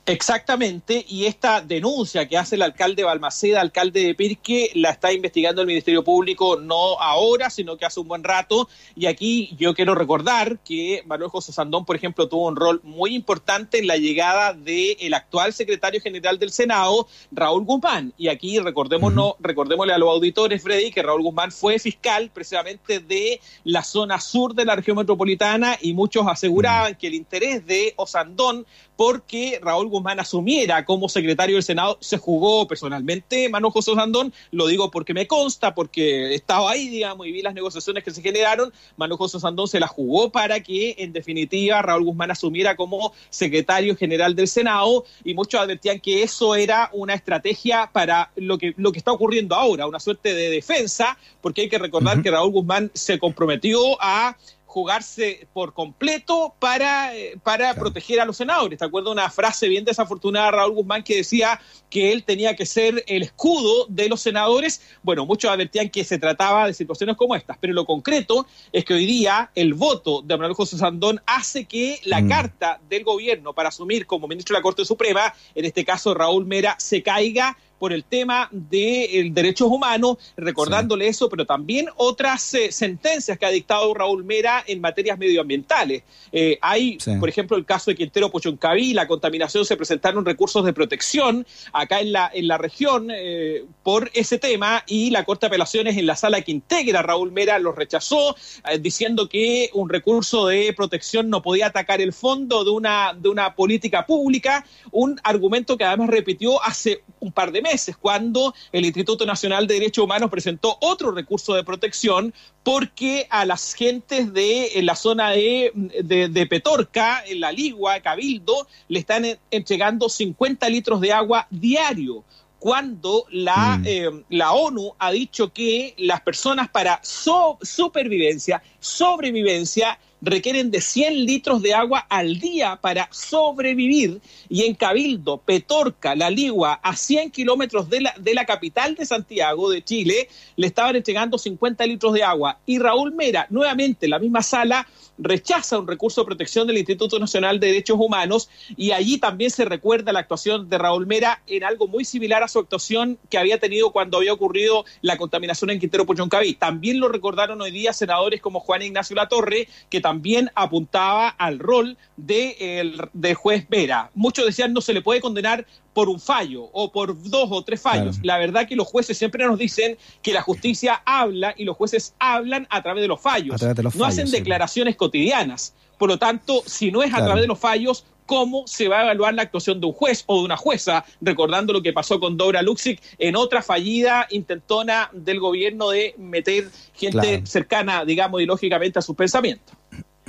Exactamente, 0.10 1.06
y 1.08 1.26
esta 1.26 1.62
denuncia 1.62 2.28
que 2.28 2.36
hace 2.36 2.56
el 2.56 2.64
alcalde 2.64 3.04
Balmaceda, 3.04 3.62
alcalde 3.62 4.02
de 4.02 4.16
Pirque, 4.16 4.72
la 4.74 4.90
está 4.90 5.14
investigando 5.14 5.62
el 5.62 5.68
Ministerio 5.68 6.04
Público 6.04 6.60
no 6.60 7.00
ahora, 7.00 7.52
sino 7.52 7.78
que 7.78 7.86
hace 7.86 8.00
un 8.00 8.08
buen 8.08 8.24
rato. 8.24 8.68
Y 8.96 9.06
aquí 9.06 9.56
yo 9.60 9.76
quiero 9.76 9.94
recordar 9.94 10.58
que 10.66 11.04
Manuel 11.06 11.30
José 11.30 11.54
Sandón, 11.54 11.86
por 11.86 11.96
ejemplo, 11.96 12.28
tuvo 12.28 12.48
un 12.48 12.56
rol 12.56 12.82
muy 12.84 13.14
importante 13.14 13.78
en 13.78 13.86
la 13.86 13.98
llegada 13.98 14.54
del 14.54 15.14
actual 15.14 15.54
secretario 15.54 16.02
general 16.02 16.40
del 16.40 16.50
Senado, 16.50 17.08
Raúl 17.30 17.66
Guzmán. 17.66 18.12
Y 18.18 18.30
aquí 18.30 18.58
recordémonos, 18.58 19.36
recordémosle 19.40 19.94
a 19.94 20.00
los 20.00 20.10
auditores, 20.10 20.64
Freddy, 20.64 20.90
que 20.90 21.04
Raúl 21.04 21.22
Guzmán 21.22 21.52
fue 21.52 21.78
fiscal 21.78 22.32
precisamente 22.34 23.00
de 23.00 23.40
la 23.64 23.84
zona 23.84 24.20
sur 24.20 24.56
de 24.56 24.66
la 24.66 24.76
región 24.76 24.98
metropolitana 24.98 25.78
y 25.80 25.94
muchos 25.94 26.26
aseguraban 26.28 26.96
que 26.96 27.06
el 27.06 27.14
interés 27.14 27.64
de 27.68 27.94
Osandón 27.96 28.66
porque 29.00 29.62
Raúl 29.64 29.88
Guzmán 29.88 30.20
asumiera 30.20 30.84
como 30.84 31.08
secretario 31.08 31.56
del 31.56 31.64
Senado, 31.64 31.98
se 32.02 32.18
jugó 32.18 32.68
personalmente 32.68 33.48
Manuel 33.48 33.72
José 33.72 33.96
Sandón, 33.96 34.34
lo 34.52 34.68
digo 34.68 34.92
porque 34.92 35.14
me 35.14 35.26
consta, 35.26 35.74
porque 35.74 36.36
estaba 36.36 36.72
ahí, 36.72 36.90
digamos, 36.90 37.26
y 37.26 37.32
vi 37.32 37.42
las 37.42 37.54
negociaciones 37.54 38.04
que 38.04 38.12
se 38.12 38.22
generaron, 38.22 38.74
Manuel 38.98 39.18
José 39.18 39.40
Sandón 39.40 39.70
se 39.70 39.80
la 39.80 39.88
jugó 39.88 40.34
para 40.34 40.60
que, 40.60 40.96
en 40.98 41.14
definitiva, 41.14 41.82
Raúl 41.82 42.04
Guzmán 42.04 42.32
asumiera 42.32 42.76
como 42.76 43.14
secretario 43.30 43.96
general 43.96 44.36
del 44.36 44.50
Senado, 44.50 45.06
y 45.24 45.34
muchos 45.34 45.62
advertían 45.62 46.02
que 46.02 46.22
eso 46.22 46.56
era 46.56 46.90
una 46.92 47.14
estrategia 47.14 47.90
para 47.94 48.32
lo 48.36 48.58
que, 48.58 48.74
lo 48.76 48.92
que 48.92 48.98
está 48.98 49.14
ocurriendo 49.14 49.56
ahora, 49.56 49.88
una 49.88 50.02
suerte 50.02 50.34
de 50.34 50.50
defensa, 50.50 51.18
porque 51.40 51.62
hay 51.62 51.70
que 51.70 51.80
recordar 51.80 52.22
que 52.22 52.32
Raúl 52.32 52.52
Guzmán 52.52 52.92
se 52.94 53.18
comprometió 53.18 53.80
a 54.02 54.36
jugarse 54.70 55.48
por 55.52 55.74
completo 55.74 56.54
para, 56.60 57.16
eh, 57.16 57.40
para 57.42 57.74
proteger 57.74 58.20
a 58.20 58.26
los 58.26 58.38
senadores. 58.38 58.78
¿Te 58.78 58.86
acuerdas 58.86 59.12
una 59.12 59.32
frase 59.32 59.68
bien 59.68 59.84
desafortunada 59.84 60.46
de 60.46 60.52
Raúl 60.52 60.76
Guzmán 60.76 61.02
que 61.04 61.16
decía 61.16 61.60
que 61.90 62.12
él 62.12 62.24
tenía 62.24 62.56
que 62.56 62.68
ser 62.68 63.04
el 63.08 63.24
escudo 63.24 63.88
de 63.90 64.08
los 64.08 64.22
senadores? 64.22 64.82
Bueno, 65.02 65.26
muchos 65.26 65.50
advertían 65.50 65.90
que 65.90 66.04
se 66.04 66.20
trataba 66.20 66.68
de 66.68 66.76
situaciones 66.76 67.18
como 67.18 67.36
estas, 67.36 67.58
pero 67.60 67.74
lo 67.74 67.86
concreto 67.86 68.46
es 68.72 68.86
que 68.86 68.94
hoy 68.94 69.08
día 69.08 69.50
el 69.56 69.74
voto 69.74 70.22
de 70.22 70.38
Manuel 70.38 70.54
José 70.54 70.78
Sandón 70.78 71.20
hace 71.26 71.66
que 71.66 72.00
la 72.04 72.22
mm. 72.22 72.30
carta 72.30 72.80
del 72.88 73.04
gobierno 73.04 73.54
para 73.54 73.70
asumir 73.70 74.06
como 74.06 74.28
ministro 74.28 74.54
de 74.54 74.60
la 74.60 74.64
Corte 74.64 74.86
Suprema, 74.86 75.34
en 75.56 75.66
este 75.66 75.84
caso 75.84 76.14
Raúl 76.14 76.46
Mera, 76.46 76.76
se 76.78 77.02
caiga 77.02 77.58
por 77.80 77.94
el 77.94 78.04
tema 78.04 78.50
de 78.52 79.30
derechos 79.32 79.70
humanos, 79.70 80.18
recordándole 80.38 81.08
eso, 81.08 81.30
pero 81.30 81.46
también 81.46 81.88
otras 81.96 82.54
eh, 82.54 82.72
sentencias 82.72 83.38
que 83.38 83.46
ha 83.46 83.50
dictado 83.50 83.94
Raúl 83.94 84.24
Mera 84.26 84.64
en 84.68 84.82
materias 84.82 85.18
medioambientales. 85.18 86.04
Eh, 86.32 86.60
hay, 86.62 86.98
por 87.20 87.30
ejemplo, 87.30 87.58
el 87.58 87.66
caso 87.66 87.90
de 87.90 87.96
Quintero 87.96 88.30
Pochoncaví, 88.30 88.94
la 88.94 89.08
contaminación, 89.08 89.66
se 89.66 89.78
presentaron 89.78 90.26
recursos 90.26 90.66
de 90.66 90.74
protección 90.74 91.48
acá 91.74 92.02
en 92.02 92.12
la, 92.12 92.30
en 92.34 92.48
la 92.48 92.58
región 92.58 93.10
eh, 93.12 93.64
por 93.84 94.12
ese 94.14 94.38
tema 94.38 94.84
y 94.86 95.10
la 95.10 95.24
Corte 95.24 95.46
de 95.46 95.48
Apelaciones 95.48 95.98
en 95.98 96.06
la 96.06 96.16
sala 96.16 96.42
que 96.42 96.52
integra 96.52 97.02
Raúl 97.02 97.32
Mera 97.32 97.58
lo 97.60 97.72
rechazó, 97.72 98.36
diciendo 98.82 99.30
que 99.30 99.70
un 99.74 99.90
recurso 99.90 100.48
de 100.48 100.74
protección 100.74 101.30
no 101.30 101.42
podía 101.42 101.68
atacar 101.68 102.02
el 102.02 102.14
fondo 102.14 102.64
de 102.64 102.72
una, 102.72 103.14
de 103.18 103.30
una 103.30 103.56
política 103.56 104.06
pública, 104.06 104.66
un 104.92 105.20
argumento 105.24 105.78
que 105.78 105.86
además 105.86 106.10
repitió 106.10 106.62
hace 106.62 107.04
un 107.20 107.32
par 107.32 107.52
de 107.52 107.62
meses 107.62 107.98
cuando 107.98 108.54
el 108.72 108.86
Instituto 108.86 109.26
Nacional 109.26 109.68
de 109.68 109.76
Derechos 109.76 110.04
Humanos 110.04 110.30
presentó 110.30 110.78
otro 110.82 111.12
recurso 111.12 111.54
de 111.54 111.64
protección 111.64 112.34
porque 112.64 113.28
a 113.30 113.46
las 113.46 113.74
gentes 113.74 114.34
de 114.34 114.72
la 114.84 114.96
zona 114.96 115.32
de, 115.32 115.72
de, 116.04 116.46
Petorca, 116.48 117.24
en 117.26 117.40
la 117.40 117.52
Ligua, 117.52 118.00
Cabildo, 118.02 118.68
le 118.88 119.00
están 119.00 119.26
entregando 119.52 120.10
50 120.10 120.70
litros 120.70 121.02
de 121.02 121.14
agua 121.14 121.48
diario 121.50 122.24
cuando 122.60 123.26
la, 123.32 123.78
mm. 123.78 123.84
eh, 123.88 124.24
la 124.30 124.52
ONU 124.52 124.94
ha 125.00 125.12
dicho 125.12 125.54
que 125.54 125.96
las 125.98 126.22
personas 126.22 126.70
para 126.70 127.00
supervivencia, 127.04 128.62
sobrevivencia, 128.80 129.98
requieren 130.22 130.72
de 130.72 130.82
100 130.82 131.26
litros 131.26 131.62
de 131.62 131.74
agua 131.74 132.06
al 132.10 132.40
día 132.40 132.78
para 132.82 133.08
sobrevivir 133.12 134.22
y 134.50 134.64
en 134.64 134.76
Cabildo, 134.76 135.38
Petorca, 135.38 136.16
La 136.16 136.30
Ligua, 136.30 136.80
a 136.84 136.96
100 136.96 137.32
kilómetros 137.32 137.90
de 137.90 138.02
la, 138.02 138.14
de 138.20 138.34
la 138.34 138.46
capital 138.46 138.96
de 138.96 139.06
Santiago, 139.06 139.70
de 139.70 139.84
Chile, 139.84 140.30
le 140.56 140.68
estaban 140.68 140.96
entregando 140.96 141.38
50 141.38 141.86
litros 141.86 142.14
de 142.14 142.24
agua. 142.24 142.60
Y 142.66 142.80
Raúl 142.80 143.14
Mera, 143.14 143.48
nuevamente 143.50 144.06
en 144.06 144.12
la 144.12 144.20
misma 144.20 144.44
sala, 144.44 144.88
rechaza 145.18 145.78
un 145.78 145.88
recurso 145.88 146.22
de 146.22 146.26
protección 146.26 146.66
del 146.66 146.78
Instituto 146.78 147.20
Nacional 147.20 147.60
de 147.60 147.68
Derechos 147.68 147.98
Humanos 148.00 148.50
y 148.78 148.92
allí 148.92 149.18
también 149.18 149.52
se 149.52 149.66
recuerda 149.66 150.14
la 150.14 150.20
actuación 150.20 150.70
de 150.70 150.78
Raúl 150.78 151.08
Mera 151.08 151.42
en 151.48 151.66
algo 151.66 151.88
muy 151.88 152.06
similar 152.06 152.42
a 152.42 152.48
su 152.48 152.60
actuación 152.60 153.18
que 153.30 153.38
había 153.38 153.60
tenido 153.60 153.92
cuando 153.92 154.18
había 154.18 154.34
ocurrido 154.34 154.86
la 155.02 155.18
contaminación 155.18 155.72
en 155.72 155.80
Quintero 155.80 156.06
Puchoncaví. 156.06 156.54
También 156.54 157.00
lo 157.00 157.10
recordaron 157.10 157.62
hoy 157.62 157.72
día 157.72 157.92
senadores 157.92 158.42
como 158.42 158.62
Juan 158.62 158.82
Ignacio 158.82 159.16
Latorre, 159.16 159.68
que 159.90 160.00
también 160.00 160.09
apuntaba 160.56 161.30
al 161.30 161.60
rol 161.60 161.98
de, 162.18 162.94
de 163.14 163.34
juez 163.34 163.68
Vera. 163.70 164.12
Muchos 164.14 164.46
decían 164.46 164.74
no 164.74 164.82
se 164.82 164.94
le 164.94 165.02
puede 165.02 165.22
condenar 165.22 165.66
por 165.94 166.10
un 166.10 166.20
fallo 166.20 166.70
o 166.72 166.92
por 166.92 167.22
dos 167.30 167.50
o 167.52 167.64
tres 167.64 167.82
fallos. 167.82 168.18
La 168.24 168.38
verdad 168.38 168.68
que 168.68 168.76
los 168.76 168.88
jueces 168.88 169.18
siempre 169.18 169.46
nos 169.46 169.60
dicen 169.60 169.98
que 170.22 170.34
la 170.34 170.42
justicia 170.42 171.02
habla 171.06 171.54
y 171.58 171.66
los 171.66 171.76
jueces 171.76 172.14
hablan 172.20 172.68
a 172.70 172.82
través 172.82 173.02
de 173.02 173.08
los 173.08 173.20
fallos. 173.20 173.62
no 173.96 174.06
hacen 174.06 174.32
declaraciones 174.32 174.96
cotidianas. 174.96 175.74
Por 175.98 176.08
lo 176.08 176.18
tanto, 176.18 176.64
si 176.66 176.92
no 176.92 177.04
es 177.04 177.14
a 177.14 177.18
través 177.18 177.42
de 177.42 177.48
los 177.48 177.60
fallos, 177.60 178.06
cómo 178.30 178.68
se 178.68 178.88
va 178.88 179.00
a 179.00 179.04
evaluar 179.06 179.34
la 179.34 179.42
actuación 179.42 179.82
de 179.82 179.88
un 179.88 179.94
juez 179.94 180.24
o 180.28 180.38
de 180.38 180.46
una 180.46 180.56
jueza, 180.56 181.04
recordando 181.20 181.74
lo 181.74 181.82
que 181.82 181.94
pasó 181.94 182.20
con 182.20 182.38
Dora 182.38 182.62
Luxic 182.62 183.02
en 183.18 183.36
otra 183.36 183.64
fallida 183.64 184.28
intentona 184.30 185.10
del 185.14 185.40
gobierno 185.40 185.90
de 185.90 186.14
meter 186.20 186.70
gente 186.94 187.42
cercana, 187.48 188.06
digamos, 188.06 188.40
ideológicamente 188.40 189.00
a 189.00 189.02
sus 189.02 189.16
pensamientos. 189.16 189.76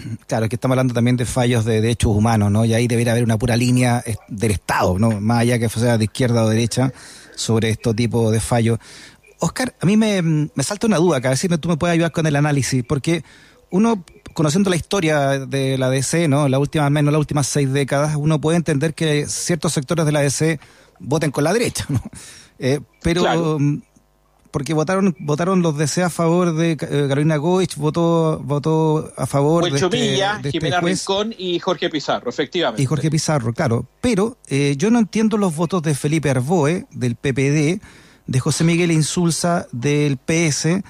Claro, 0.27 0.49
que 0.49 0.57
estamos 0.57 0.75
hablando 0.75 0.95
también 0.95 1.17
de 1.17 1.25
fallos 1.25 1.65
de 1.65 1.81
derechos 1.81 2.13
humanos, 2.15 2.51
¿no? 2.51 2.65
Y 2.65 2.75
ahí 2.75 2.89
debería 2.89 3.13
haber 3.13 3.25
una 3.25 3.39
pura 3.39 3.57
línea 3.57 4.03
eh, 4.07 4.17
del 4.29 4.53
Estado, 4.53 4.99
¿no? 4.99 5.21
Más 5.21 5.41
allá 5.41 5.59
que 5.59 5.69
sea 5.69 5.99
de 5.99 6.05
izquierda 6.05 6.45
o 6.45 6.49
derecha, 6.49 6.93
sobre 7.35 7.71
este 7.71 7.95
tipo 7.95 8.31
de 8.31 8.41
fallos. 8.41 8.79
Oscar, 9.39 9.75
a 9.81 9.87
mí 9.87 9.97
me, 9.97 10.23
me 10.23 10.63
salta 10.63 10.87
una 10.87 10.99
duda 10.99 11.19
acá, 11.19 11.29
a 11.29 11.31
ver 11.31 11.39
si 11.39 11.49
tú 11.49 11.69
me 11.69 11.77
puedes 11.77 11.95
ayudar 11.95 12.13
con 12.13 12.27
el 12.27 12.37
análisis, 12.37 12.85
porque 12.85 13.25
uno 13.71 14.05
conociendo 14.35 14.71
la 14.71 14.77
historia 14.77 15.39
de 15.47 15.79
la 15.79 15.91
DC, 15.91 16.29
¿no? 16.29 16.49
La 16.49 16.59
última, 16.59 16.89
menos 16.91 17.13
las 17.13 17.21
últimas 17.21 17.47
seis 17.47 17.73
décadas, 17.73 18.17
uno 18.17 18.41
puede 18.41 18.57
entender 18.57 18.95
que 18.95 19.27
ciertos 19.27 19.73
sectores 19.73 20.07
de 20.07 20.13
la 20.13 20.21
DC 20.21 20.61
voten 20.99 21.31
con 21.31 21.45
la 21.45 21.53
derecha, 21.53 21.87
¿no? 21.89 22.03
Eh, 22.63 22.79
pero 23.03 23.59
mm, 23.59 23.81
porque 24.51 24.75
votaron 24.75 25.17
votaron 25.19 25.63
los 25.63 25.77
DC 25.77 26.03
a 26.03 26.11
favor 26.11 26.55
de 26.55 26.73
eh, 26.73 26.77
Carolina 26.79 27.37
Goich, 27.37 27.77
votó 27.77 28.41
votó 28.45 29.13
a 29.17 29.27
favor 29.27 29.65
de, 29.71 29.77
este, 29.79 29.89
de 29.89 30.25
este 30.37 30.51
Jimena 30.51 30.81
Rincón 30.81 31.35
y 31.37 31.59
Jorge 31.59 31.91
Pizarro, 31.91 32.31
efectivamente. 32.31 32.83
Y 32.83 32.87
Jorge 32.87 33.11
Pizarro, 33.11 33.53
claro. 33.53 33.87
Pero 34.01 34.39
eh, 34.49 34.75
yo 34.77 34.91
no 34.91 34.99
entiendo 34.99 35.37
los 35.37 35.55
votos 35.55 35.83
de 35.83 35.95
Felipe 35.95 36.31
Arboe, 36.31 36.87
del 36.91 37.17
PPD, 37.17 37.81
de 38.27 38.41
José 38.41 38.65
Miguel 38.65 38.93
Insulza, 38.93 39.67
del 39.73 40.17
PS, 40.17 40.83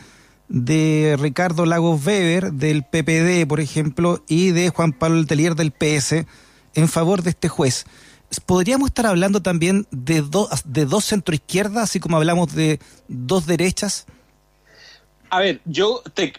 de 0.48 1.16
Ricardo 1.18 1.64
Lagos 1.64 2.04
Weber 2.04 2.52
del 2.52 2.82
PPD, 2.82 3.46
por 3.48 3.60
ejemplo, 3.60 4.22
y 4.28 4.50
de 4.50 4.70
Juan 4.70 4.92
Pablo 4.92 5.24
Telier 5.24 5.54
del 5.54 5.70
PS 5.70 6.26
en 6.74 6.88
favor 6.88 7.22
de 7.22 7.30
este 7.30 7.48
juez. 7.48 7.86
¿Podríamos 8.46 8.88
estar 8.88 9.06
hablando 9.06 9.42
también 9.42 9.86
de, 9.90 10.22
dos 10.22 10.48
de 10.64 10.84
dos 10.84 11.04
centroizquierdas, 11.04 11.84
así 11.84 12.00
como 12.00 12.16
hablamos 12.16 12.54
de 12.54 12.78
dos 13.08 13.46
derechas? 13.46 14.06
A 15.30 15.38
ver, 15.38 15.60
yo 15.64 16.02
te, 16.12 16.32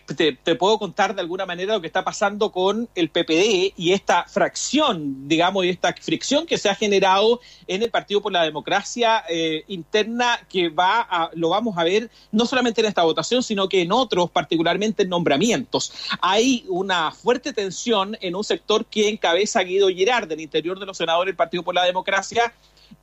puedo 0.55 0.77
contar 0.77 1.15
de 1.15 1.21
alguna 1.21 1.45
manera 1.45 1.73
lo 1.73 1.81
que 1.81 1.87
está 1.87 2.03
pasando 2.03 2.51
con 2.51 2.89
el 2.93 3.09
PPD 3.09 3.73
y 3.77 3.93
esta 3.93 4.25
fracción, 4.25 5.29
digamos, 5.29 5.63
y 5.63 5.69
esta 5.69 5.93
fricción 5.93 6.45
que 6.45 6.57
se 6.57 6.69
ha 6.69 6.75
generado 6.75 7.39
en 7.67 7.83
el 7.83 7.89
Partido 7.89 8.21
por 8.21 8.33
la 8.33 8.43
Democracia 8.43 9.23
eh, 9.29 9.63
interna 9.69 10.45
que 10.49 10.67
va 10.67 11.07
a, 11.09 11.31
lo 11.35 11.49
vamos 11.49 11.77
a 11.77 11.85
ver 11.85 12.11
no 12.33 12.45
solamente 12.45 12.81
en 12.81 12.87
esta 12.87 13.03
votación, 13.03 13.43
sino 13.43 13.69
que 13.69 13.81
en 13.81 13.93
otros, 13.93 14.29
particularmente 14.29 15.03
en 15.03 15.09
nombramientos. 15.09 15.93
Hay 16.21 16.65
una 16.67 17.11
fuerte 17.11 17.53
tensión 17.53 18.17
en 18.19 18.35
un 18.35 18.43
sector 18.43 18.85
que 18.85 19.07
encabeza 19.07 19.63
Guido 19.63 19.87
Girard 19.87 20.27
del 20.27 20.41
interior 20.41 20.77
de 20.77 20.85
los 20.85 20.97
senadores 20.97 21.29
del 21.29 21.37
Partido 21.37 21.63
por 21.63 21.75
la 21.75 21.85
Democracia 21.85 22.53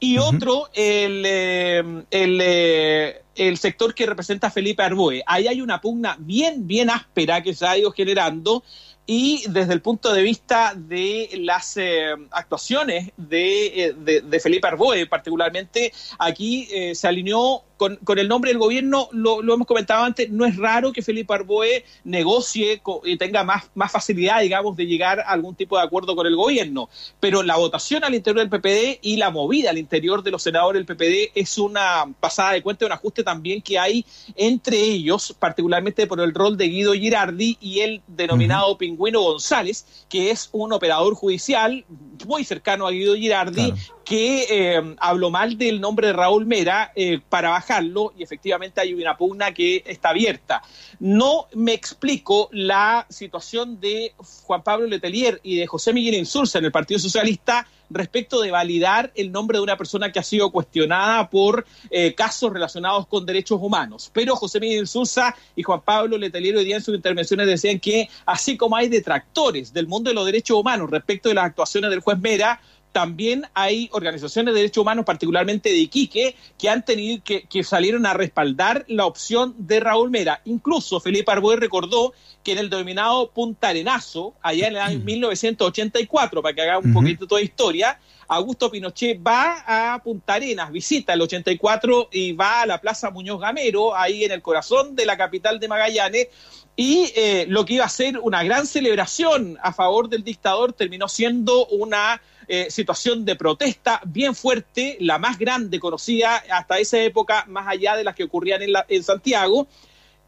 y 0.00 0.18
otro, 0.18 0.68
el, 0.74 1.22
eh, 1.26 1.78
el, 2.10 2.40
eh, 2.42 3.22
el, 3.38 3.56
sector 3.58 3.94
que 3.94 4.06
representa 4.06 4.50
Felipe 4.50 4.82
Arboe. 4.82 5.22
Ahí 5.26 5.46
hay 5.46 5.60
una 5.60 5.80
pugna 5.80 6.16
bien, 6.18 6.66
bien 6.66 6.90
áspera 6.90 7.42
que 7.42 7.54
se 7.54 7.66
ha 7.66 7.78
ido 7.78 7.90
generando 7.92 8.62
y 9.06 9.44
desde 9.48 9.72
el 9.72 9.80
punto 9.80 10.12
de 10.12 10.22
vista 10.22 10.74
de 10.76 11.30
las 11.40 11.76
eh, 11.78 12.10
actuaciones 12.30 13.12
de, 13.16 13.94
de, 13.96 14.40
Felipe 14.40 14.68
Arboe, 14.68 15.06
particularmente, 15.06 15.92
aquí 16.18 16.68
se 16.94 17.08
alineó 17.08 17.64
con, 17.78 18.18
el 18.18 18.28
nombre 18.28 18.50
del 18.50 18.58
gobierno, 18.58 19.08
lo, 19.12 19.40
hemos 19.40 19.66
comentado 19.66 20.04
antes, 20.04 20.28
no 20.30 20.44
es 20.44 20.56
raro 20.56 20.92
que 20.92 21.00
Felipe 21.00 21.32
Arboe 21.32 21.84
negocie 22.04 22.82
y 23.04 23.16
tenga 23.16 23.44
más, 23.44 23.70
más 23.74 23.92
facilidad, 23.92 24.40
digamos, 24.40 24.76
de 24.76 24.86
llegar 24.86 25.20
a 25.20 25.30
algún 25.30 25.54
tipo 25.54 25.78
de 25.78 25.84
acuerdo 25.84 26.16
con 26.16 26.26
el 26.26 26.34
gobierno. 26.36 26.90
Pero 27.20 27.42
la 27.42 27.56
votación 27.56 28.04
al 28.04 28.14
interior 28.14 28.46
del 28.46 28.50
PPD 28.50 28.98
y 29.00 29.16
la 29.16 29.30
movida 29.30 29.70
al 29.70 29.78
interior 29.78 30.22
de 30.22 30.32
los 30.32 30.42
senadores 30.42 30.84
del 30.84 30.96
PPD 30.96 31.30
es 31.34 31.56
una 31.56 32.04
pasada 32.18 32.52
de 32.52 32.62
cuenta, 32.62 32.84
un 32.84 32.92
ajuste 32.92 33.22
también 33.22 33.62
que 33.62 33.78
hay 33.78 34.04
entre 34.34 34.76
ellos, 34.76 35.34
particularmente 35.38 36.06
por 36.06 36.20
el 36.20 36.34
rol 36.34 36.56
de 36.56 36.68
Guido 36.68 36.92
Girardi 36.94 37.56
y 37.60 37.80
el 37.80 38.02
denominado 38.08 38.76
Pingüino 38.76 39.22
González, 39.22 40.04
que 40.08 40.30
es 40.30 40.48
un 40.52 40.72
operador 40.72 41.14
judicial 41.14 41.84
muy 42.26 42.44
cercano 42.44 42.86
a 42.88 42.90
Guido 42.90 43.14
Girardi, 43.14 43.72
que 44.08 44.46
eh, 44.48 44.96
habló 45.00 45.30
mal 45.30 45.58
del 45.58 45.82
nombre 45.82 46.06
de 46.06 46.12
Raúl 46.14 46.46
Mera 46.46 46.92
eh, 46.96 47.20
para 47.28 47.50
bajarlo 47.50 48.14
y 48.16 48.22
efectivamente 48.22 48.80
hay 48.80 48.94
una 48.94 49.18
pugna 49.18 49.52
que 49.52 49.84
está 49.84 50.08
abierta. 50.08 50.62
No 50.98 51.46
me 51.52 51.74
explico 51.74 52.48
la 52.50 53.04
situación 53.10 53.78
de 53.80 54.14
Juan 54.16 54.62
Pablo 54.62 54.86
Letelier 54.86 55.40
y 55.42 55.56
de 55.56 55.66
José 55.66 55.92
Miguel 55.92 56.14
Insulza 56.14 56.58
en 56.58 56.64
el 56.64 56.72
Partido 56.72 56.98
Socialista 56.98 57.66
respecto 57.90 58.40
de 58.40 58.50
validar 58.50 59.12
el 59.14 59.30
nombre 59.32 59.58
de 59.58 59.62
una 59.62 59.76
persona 59.76 60.10
que 60.10 60.18
ha 60.18 60.22
sido 60.22 60.50
cuestionada 60.50 61.28
por 61.28 61.66
eh, 61.90 62.14
casos 62.14 62.52
relacionados 62.52 63.06
con 63.06 63.26
derechos 63.26 63.58
humanos. 63.60 64.10
Pero 64.12 64.36
José 64.36 64.60
Miguel 64.60 64.80
Insulza 64.80 65.34
y 65.54 65.62
Juan 65.62 65.82
Pablo 65.82 66.16
Letelier 66.16 66.56
hoy 66.56 66.64
día 66.64 66.76
en 66.76 66.82
sus 66.82 66.94
intervenciones 66.94 67.46
decían 67.46 67.78
que 67.78 68.08
así 68.24 68.56
como 68.56 68.76
hay 68.76 68.88
detractores 68.88 69.72
del 69.72 69.86
mundo 69.86 70.10
de 70.10 70.14
los 70.14 70.26
derechos 70.26 70.58
humanos 70.58 70.90
respecto 70.90 71.28
de 71.28 71.34
las 71.34 71.44
actuaciones 71.44 71.90
del 71.90 72.00
juez 72.00 72.18
Mera, 72.18 72.60
también 72.92 73.44
hay 73.54 73.88
organizaciones 73.92 74.54
de 74.54 74.60
derechos 74.60 74.82
humanos, 74.82 75.04
particularmente 75.04 75.68
de 75.70 75.76
Iquique, 75.76 76.36
que 76.58 76.68
han 76.68 76.84
tenido 76.84 77.22
que, 77.22 77.42
que 77.42 77.62
salieron 77.62 78.06
a 78.06 78.14
respaldar 78.14 78.84
la 78.88 79.06
opción 79.06 79.54
de 79.58 79.80
Raúl 79.80 80.10
Mera. 80.10 80.40
Incluso 80.44 81.00
Felipe 81.00 81.30
Arboe 81.30 81.56
recordó 81.56 82.12
que 82.42 82.52
en 82.52 82.58
el 82.58 82.70
denominado 82.70 83.30
Punta 83.30 83.68
Arenazo, 83.68 84.34
allá 84.42 84.68
en 84.68 84.76
el 84.76 84.82
año 84.82 85.00
1984, 85.00 86.42
para 86.42 86.54
que 86.54 86.62
haga 86.62 86.78
un 86.78 86.92
poquito 86.92 87.26
toda 87.26 87.40
historia, 87.40 87.98
Augusto 88.28 88.70
Pinochet 88.70 89.20
va 89.26 89.92
a 89.94 90.02
Punta 90.02 90.34
Arenas, 90.34 90.70
visita 90.70 91.14
el 91.14 91.22
84 91.22 92.10
y 92.12 92.32
va 92.32 92.62
a 92.62 92.66
la 92.66 92.80
Plaza 92.80 93.10
Muñoz 93.10 93.40
Gamero, 93.40 93.96
ahí 93.96 94.24
en 94.24 94.32
el 94.32 94.42
corazón 94.42 94.94
de 94.94 95.06
la 95.06 95.16
capital 95.16 95.58
de 95.58 95.68
Magallanes, 95.68 96.28
y 96.76 97.10
eh, 97.16 97.46
lo 97.48 97.64
que 97.64 97.74
iba 97.74 97.84
a 97.84 97.88
ser 97.88 98.18
una 98.18 98.42
gran 98.44 98.66
celebración 98.66 99.58
a 99.62 99.72
favor 99.72 100.08
del 100.08 100.22
dictador 100.22 100.72
terminó 100.72 101.08
siendo 101.08 101.66
una 101.66 102.20
eh, 102.48 102.70
situación 102.70 103.24
de 103.24 103.36
protesta 103.36 104.00
bien 104.06 104.34
fuerte, 104.34 104.96
la 105.00 105.18
más 105.18 105.38
grande 105.38 105.78
conocida 105.78 106.42
hasta 106.50 106.78
esa 106.78 106.98
época, 106.98 107.44
más 107.46 107.68
allá 107.68 107.94
de 107.94 108.04
las 108.04 108.14
que 108.14 108.24
ocurrían 108.24 108.62
en, 108.62 108.72
en 108.88 109.02
Santiago. 109.02 109.66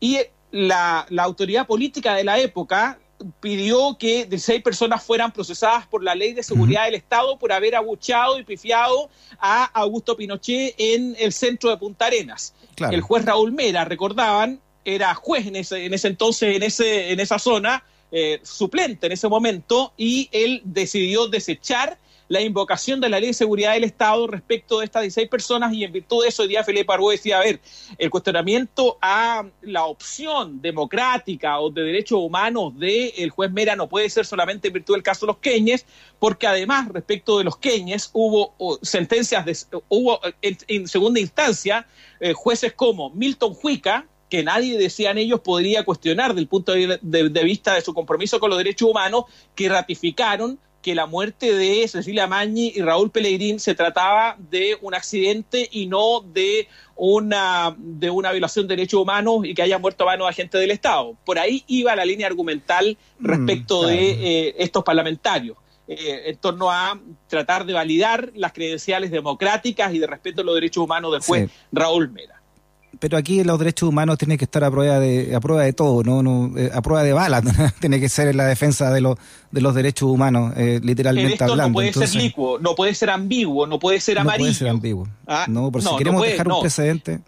Y 0.00 0.18
la, 0.50 1.06
autoridad 1.18 1.66
política 1.66 2.14
de 2.14 2.24
la 2.24 2.38
época 2.38 2.98
pidió 3.40 3.96
que 3.98 4.24
16 4.24 4.62
personas 4.62 5.02
fueran 5.02 5.32
procesadas 5.32 5.86
por 5.86 6.02
la 6.02 6.14
ley 6.14 6.32
de 6.32 6.42
seguridad 6.42 6.86
del 6.86 6.94
Estado 6.94 7.38
por 7.38 7.52
haber 7.52 7.74
abuchado 7.74 8.38
y 8.38 8.44
pifiado 8.44 9.10
a 9.38 9.64
Augusto 9.64 10.16
Pinochet 10.16 10.74
en 10.78 11.14
el 11.18 11.32
centro 11.32 11.70
de 11.70 11.76
Punta 11.76 12.06
Arenas. 12.06 12.54
El 12.90 13.02
juez 13.02 13.24
Raúl 13.24 13.52
Mera, 13.52 13.84
recordaban, 13.84 14.60
era 14.84 15.14
juez 15.14 15.46
en 15.46 15.56
ese, 15.56 15.84
en 15.84 15.92
ese 15.92 16.08
entonces, 16.08 16.56
en, 16.56 16.62
ese, 16.62 17.12
en 17.12 17.20
esa 17.20 17.38
zona, 17.38 17.84
eh, 18.10 18.40
suplente 18.42 19.06
en 19.06 19.12
ese 19.12 19.28
momento, 19.28 19.92
y 19.98 20.30
él 20.32 20.62
decidió 20.64 21.28
desechar 21.28 21.98
la 22.30 22.40
invocación 22.40 23.00
de 23.00 23.08
la 23.08 23.18
Ley 23.18 23.30
de 23.30 23.34
Seguridad 23.34 23.72
del 23.72 23.82
Estado 23.82 24.24
respecto 24.28 24.78
de 24.78 24.84
estas 24.84 25.02
16 25.02 25.28
personas 25.28 25.72
y 25.72 25.82
en 25.82 25.90
virtud 25.90 26.22
de 26.22 26.28
eso, 26.28 26.42
hoy 26.42 26.48
día 26.48 26.62
Felipe 26.62 26.92
Arbo 26.92 27.10
decía, 27.10 27.38
a 27.38 27.42
ver, 27.42 27.58
el 27.98 28.08
cuestionamiento 28.08 28.98
a 29.02 29.44
la 29.62 29.84
opción 29.86 30.62
democrática 30.62 31.58
o 31.58 31.70
de 31.70 31.82
derechos 31.82 32.20
humanos 32.20 32.78
del 32.78 33.30
juez 33.30 33.50
Mera 33.50 33.74
no 33.74 33.88
puede 33.88 34.08
ser 34.08 34.26
solamente 34.26 34.68
en 34.68 34.74
virtud 34.74 34.94
del 34.94 35.02
caso 35.02 35.26
de 35.26 35.32
los 35.32 35.38
Queñes, 35.38 35.84
porque 36.20 36.46
además 36.46 36.86
respecto 36.90 37.36
de 37.36 37.42
los 37.42 37.56
Queñes 37.56 38.10
hubo 38.12 38.54
sentencias, 38.80 39.44
de, 39.44 39.80
hubo 39.88 40.20
en, 40.40 40.86
segunda 40.86 41.18
instancia 41.18 41.88
eh, 42.20 42.32
jueces 42.32 42.74
como 42.74 43.10
Milton 43.10 43.56
Huica, 43.60 44.06
que 44.28 44.44
nadie, 44.44 44.78
decían 44.78 45.18
ellos, 45.18 45.40
podría 45.40 45.84
cuestionar 45.84 46.34
del 46.34 46.46
punto 46.46 46.74
de, 46.74 47.42
vista 47.42 47.74
de 47.74 47.80
su 47.80 47.92
compromiso 47.92 48.38
con 48.38 48.50
los 48.50 48.58
derechos 48.58 48.88
humanos, 48.88 49.24
que 49.56 49.68
ratificaron 49.68 50.60
que 50.82 50.94
la 50.94 51.06
muerte 51.06 51.54
de 51.54 51.86
Cecilia 51.88 52.26
Mañi 52.26 52.72
y 52.74 52.80
Raúl 52.80 53.10
Pellegrín 53.10 53.60
se 53.60 53.74
trataba 53.74 54.36
de 54.38 54.78
un 54.80 54.94
accidente 54.94 55.68
y 55.70 55.86
no 55.86 56.20
de 56.20 56.68
una, 56.96 57.74
de 57.78 58.10
una 58.10 58.32
violación 58.32 58.66
de 58.66 58.76
derechos 58.76 59.00
humanos 59.00 59.44
y 59.44 59.54
que 59.54 59.62
haya 59.62 59.78
muerto 59.78 60.04
de 60.04 60.28
agentes 60.28 60.60
del 60.60 60.70
Estado. 60.70 61.16
Por 61.24 61.38
ahí 61.38 61.64
iba 61.66 61.94
la 61.96 62.04
línea 62.04 62.26
argumental 62.26 62.96
mm, 63.18 63.26
respecto 63.26 63.86
de 63.86 64.10
eh, 64.10 64.54
estos 64.58 64.84
parlamentarios. 64.84 65.56
Eh, 65.92 66.30
en 66.30 66.36
torno 66.36 66.70
a 66.70 67.00
tratar 67.26 67.66
de 67.66 67.72
validar 67.72 68.30
las 68.36 68.52
credenciales 68.52 69.10
democráticas 69.10 69.92
y 69.92 69.98
de 69.98 70.06
respeto 70.06 70.42
a 70.42 70.44
los 70.44 70.54
derechos 70.54 70.84
humanos 70.84 71.10
del 71.10 71.20
juez 71.20 71.50
Raúl 71.72 72.10
Mera. 72.10 72.39
Pero 72.98 73.16
aquí 73.16 73.42
los 73.44 73.58
derechos 73.58 73.88
humanos 73.88 74.18
tienen 74.18 74.36
que 74.36 74.44
estar 74.44 74.64
a 74.64 74.70
prueba 74.70 74.98
de 74.98 75.34
a 75.34 75.40
prueba 75.40 75.62
de 75.62 75.72
todo, 75.72 76.02
no, 76.02 76.22
no 76.22 76.56
eh, 76.58 76.70
a 76.72 76.82
prueba 76.82 77.02
de 77.02 77.12
balas, 77.12 77.44
tiene 77.80 78.00
que 78.00 78.08
ser 78.08 78.28
en 78.28 78.36
la 78.36 78.46
defensa 78.46 78.90
de 78.90 79.00
los 79.00 79.16
de 79.50 79.60
los 79.60 79.74
derechos 79.74 80.08
humanos, 80.10 80.52
eh, 80.56 80.80
literalmente 80.82 81.34
esto 81.34 81.44
hablando. 81.44 81.68
No 81.68 81.74
puede 81.74 81.92
ser 81.92 82.14
licuo, 82.14 82.58
no 82.58 82.74
puede 82.74 82.94
ser 82.94 83.10
ambiguo, 83.10 83.66
no 83.66 83.78
puede 83.78 84.00
ser 84.00 84.18
amarillo. 84.18 84.38
No 84.38 84.48
puede 84.48 84.58
ser 84.58 84.68
ambiguo. 84.68 85.08
¿Ah? 85.26 85.46
No, 85.48 85.70
por 85.70 85.82
si 85.82 85.96
queremos 85.96 86.22
dejar 86.22 86.48
un 86.48 86.60
precedente 86.60 87.20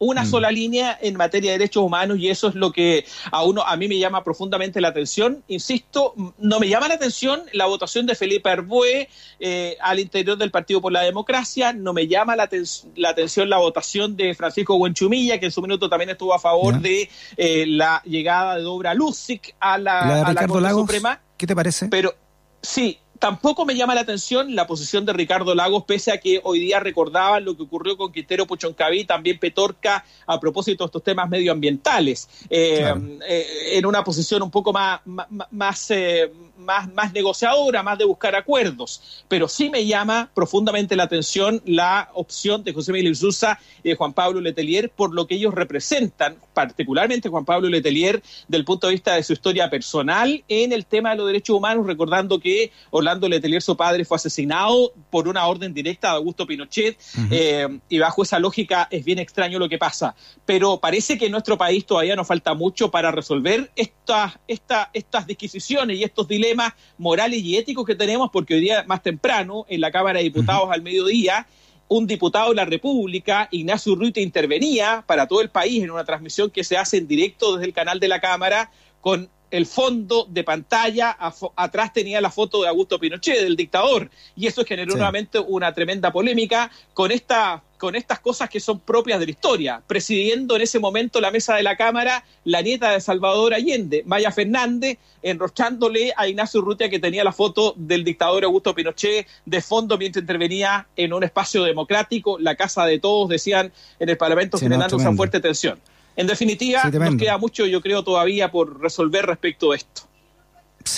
una 0.00 0.24
mm. 0.24 0.26
sola 0.26 0.50
línea 0.50 0.98
en 1.00 1.16
materia 1.16 1.52
de 1.52 1.58
derechos 1.58 1.84
humanos 1.84 2.18
y 2.18 2.28
eso 2.28 2.48
es 2.48 2.54
lo 2.54 2.72
que 2.72 3.04
a 3.30 3.44
uno 3.44 3.62
a 3.62 3.76
mí 3.76 3.86
me 3.86 3.98
llama 3.98 4.24
profundamente 4.24 4.80
la 4.80 4.88
atención. 4.88 5.44
Insisto, 5.46 6.14
no 6.38 6.58
me 6.58 6.68
llama 6.68 6.88
la 6.88 6.94
atención 6.94 7.42
la 7.52 7.66
votación 7.66 8.06
de 8.06 8.14
Felipe 8.14 8.50
Arbue 8.50 9.08
eh, 9.38 9.76
al 9.80 10.00
interior 10.00 10.38
del 10.38 10.50
Partido 10.50 10.80
por 10.80 10.90
la 10.90 11.02
Democracia, 11.02 11.72
no 11.72 11.92
me 11.92 12.08
llama 12.08 12.34
la, 12.34 12.44
atención 12.44 13.50
la 13.50 13.58
votación 13.58 14.16
de 14.16 14.34
Francisco 14.34 14.76
Buenchumilla, 14.78 15.38
que 15.38 15.46
en 15.46 15.52
su 15.52 15.60
minuto 15.60 15.88
también 15.88 16.10
estuvo 16.10 16.34
a 16.34 16.38
favor 16.38 16.80
de 16.80 17.08
eh, 17.36 17.66
la 17.66 18.02
llegada 18.04 18.56
de 18.56 18.62
Dobra 18.62 18.94
Lucic 18.94 19.54
a 19.60 19.76
la, 19.76 20.24
a 20.24 20.32
la 20.32 20.46
Corte 20.46 20.70
Suprema. 20.70 21.20
¿Qué 21.36 21.46
te 21.46 21.54
parece? 21.54 21.88
Pero 21.88 22.14
sí, 22.62 22.98
Tampoco 23.20 23.66
me 23.66 23.76
llama 23.76 23.94
la 23.94 24.00
atención 24.00 24.54
la 24.54 24.66
posición 24.66 25.04
de 25.04 25.12
Ricardo 25.12 25.54
Lagos, 25.54 25.84
pese 25.84 26.10
a 26.10 26.18
que 26.18 26.40
hoy 26.42 26.58
día 26.58 26.80
recordaban 26.80 27.44
lo 27.44 27.54
que 27.54 27.64
ocurrió 27.64 27.98
con 27.98 28.10
Quintero 28.10 28.46
Puchoncaví, 28.46 29.04
también 29.04 29.38
Petorca, 29.38 30.06
a 30.26 30.40
propósito 30.40 30.84
de 30.84 30.86
estos 30.86 31.04
temas 31.04 31.28
medioambientales, 31.28 32.30
eh, 32.48 32.90
eh, 33.28 33.46
en 33.72 33.84
una 33.84 34.02
posición 34.02 34.42
un 34.42 34.50
poco 34.50 34.72
más, 34.72 35.02
más, 35.50 35.90
eh, 35.90 36.32
más, 36.70 36.92
más 36.94 37.12
negociadora, 37.12 37.82
más 37.82 37.98
de 37.98 38.04
buscar 38.04 38.36
acuerdos. 38.36 39.24
Pero 39.26 39.48
sí 39.48 39.70
me 39.70 39.84
llama 39.84 40.30
profundamente 40.34 40.94
la 40.94 41.04
atención 41.04 41.60
la 41.64 42.10
opción 42.14 42.62
de 42.62 42.72
José 42.72 42.92
Miguel 42.92 43.16
Sousa 43.16 43.58
y 43.82 43.88
de 43.88 43.96
Juan 43.96 44.12
Pablo 44.12 44.40
Letelier 44.40 44.88
por 44.90 45.12
lo 45.12 45.26
que 45.26 45.34
ellos 45.34 45.52
representan, 45.52 46.36
particularmente 46.54 47.28
Juan 47.28 47.44
Pablo 47.44 47.68
Letelier, 47.68 48.22
del 48.46 48.64
punto 48.64 48.86
de 48.86 48.92
vista 48.92 49.14
de 49.16 49.24
su 49.24 49.32
historia 49.32 49.68
personal 49.68 50.44
en 50.48 50.72
el 50.72 50.86
tema 50.86 51.10
de 51.10 51.16
los 51.16 51.26
derechos 51.26 51.56
humanos, 51.56 51.86
recordando 51.86 52.38
que 52.38 52.70
Orlando 52.90 53.28
Letelier, 53.28 53.62
su 53.62 53.76
padre, 53.76 54.04
fue 54.04 54.16
asesinado 54.16 54.92
por 55.10 55.26
una 55.26 55.46
orden 55.46 55.74
directa 55.74 56.10
de 56.10 56.16
Augusto 56.16 56.46
Pinochet, 56.46 56.96
eh, 57.32 57.66
y 57.88 57.98
bajo 57.98 58.22
esa 58.22 58.38
lógica 58.38 58.86
es 58.92 59.04
bien 59.04 59.18
extraño 59.18 59.58
lo 59.58 59.68
que 59.68 59.78
pasa. 59.78 60.14
Pero 60.46 60.78
parece 60.78 61.18
que 61.18 61.26
en 61.26 61.32
nuestro 61.32 61.58
país 61.58 61.84
todavía 61.84 62.14
nos 62.14 62.28
falta 62.28 62.54
mucho 62.54 62.90
para 62.90 63.10
resolver 63.10 63.72
estas, 63.74 64.38
estas 64.46 65.26
disquisiciones 65.26 65.98
y 65.98 66.04
estos 66.04 66.28
dilemas 66.28 66.59
morales 66.98 67.42
y 67.42 67.56
éticos 67.56 67.84
que 67.84 67.94
tenemos, 67.94 68.30
porque 68.32 68.54
hoy 68.54 68.60
día, 68.60 68.84
más 68.86 69.02
temprano, 69.02 69.66
en 69.68 69.80
la 69.80 69.90
Cámara 69.90 70.18
de 70.18 70.24
Diputados 70.24 70.68
al 70.70 70.82
mediodía, 70.82 71.46
un 71.88 72.06
diputado 72.06 72.50
de 72.50 72.54
la 72.54 72.64
República, 72.64 73.48
Ignacio 73.50 73.94
Ruite, 73.96 74.20
intervenía 74.20 75.02
para 75.06 75.26
todo 75.26 75.40
el 75.40 75.50
país 75.50 75.82
en 75.82 75.90
una 75.90 76.04
transmisión 76.04 76.50
que 76.50 76.62
se 76.62 76.76
hace 76.76 76.98
en 76.98 77.08
directo 77.08 77.54
desde 77.54 77.66
el 77.66 77.72
canal 77.72 77.98
de 77.98 78.08
la 78.08 78.20
Cámara 78.20 78.70
con 79.00 79.28
el 79.50 79.66
fondo 79.66 80.26
de 80.30 80.44
pantalla, 80.44 81.16
atrás 81.56 81.92
tenía 81.92 82.20
la 82.20 82.30
foto 82.30 82.62
de 82.62 82.68
Augusto 82.68 83.00
Pinochet, 83.00 83.42
del 83.42 83.56
dictador, 83.56 84.10
y 84.36 84.46
eso 84.46 84.64
generó 84.64 84.92
nuevamente 84.92 85.40
una 85.40 85.74
tremenda 85.74 86.12
polémica 86.12 86.70
con 86.94 87.10
esta 87.10 87.64
con 87.80 87.96
estas 87.96 88.20
cosas 88.20 88.50
que 88.50 88.60
son 88.60 88.78
propias 88.78 89.18
de 89.18 89.24
la 89.24 89.30
historia, 89.30 89.82
presidiendo 89.86 90.54
en 90.54 90.62
ese 90.62 90.78
momento 90.78 91.18
la 91.18 91.30
mesa 91.30 91.56
de 91.56 91.62
la 91.62 91.76
Cámara 91.76 92.24
la 92.44 92.60
nieta 92.60 92.90
de 92.90 93.00
Salvador 93.00 93.54
Allende, 93.54 94.02
Maya 94.04 94.30
Fernández, 94.30 94.98
enrochándole 95.22 96.12
a 96.14 96.28
Ignacio 96.28 96.60
Urrutia 96.60 96.90
que 96.90 96.98
tenía 96.98 97.24
la 97.24 97.32
foto 97.32 97.72
del 97.76 98.04
dictador 98.04 98.44
Augusto 98.44 98.74
Pinochet 98.74 99.26
de 99.46 99.62
fondo 99.62 99.96
mientras 99.96 100.22
intervenía 100.22 100.86
en 100.94 101.14
un 101.14 101.24
espacio 101.24 101.64
democrático, 101.64 102.38
la 102.38 102.54
casa 102.54 102.84
de 102.84 102.98
todos, 102.98 103.30
decían 103.30 103.72
en 103.98 104.08
el 104.10 104.18
Parlamento, 104.18 104.58
generando 104.58 104.98
esa 104.98 105.12
fuerte 105.14 105.40
tensión. 105.40 105.80
En 106.16 106.26
definitiva, 106.26 106.84
nos 106.84 107.16
queda 107.16 107.38
mucho, 107.38 107.64
yo 107.64 107.80
creo, 107.80 108.04
todavía 108.04 108.50
por 108.50 108.78
resolver 108.78 109.24
respecto 109.24 109.72
a 109.72 109.76
esto. 109.76 110.02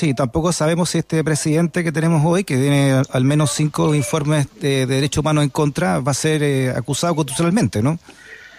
Sí, 0.02 0.14
tampoco 0.14 0.52
sabemos 0.52 0.90
si 0.90 0.98
este 0.98 1.22
presidente 1.22 1.84
que 1.84 1.92
tenemos 1.92 2.24
hoy, 2.26 2.42
que 2.42 2.56
tiene 2.56 3.04
al 3.08 3.22
menos 3.22 3.52
cinco 3.52 3.94
informes 3.94 4.48
de, 4.60 4.84
derechos 4.84 5.20
humanos 5.20 5.44
en 5.44 5.50
contra, 5.50 6.00
va 6.00 6.10
a 6.10 6.14
ser 6.14 6.42
eh, 6.42 6.70
acusado 6.70 7.14
constitucionalmente, 7.14 7.84
¿no? 7.84 8.00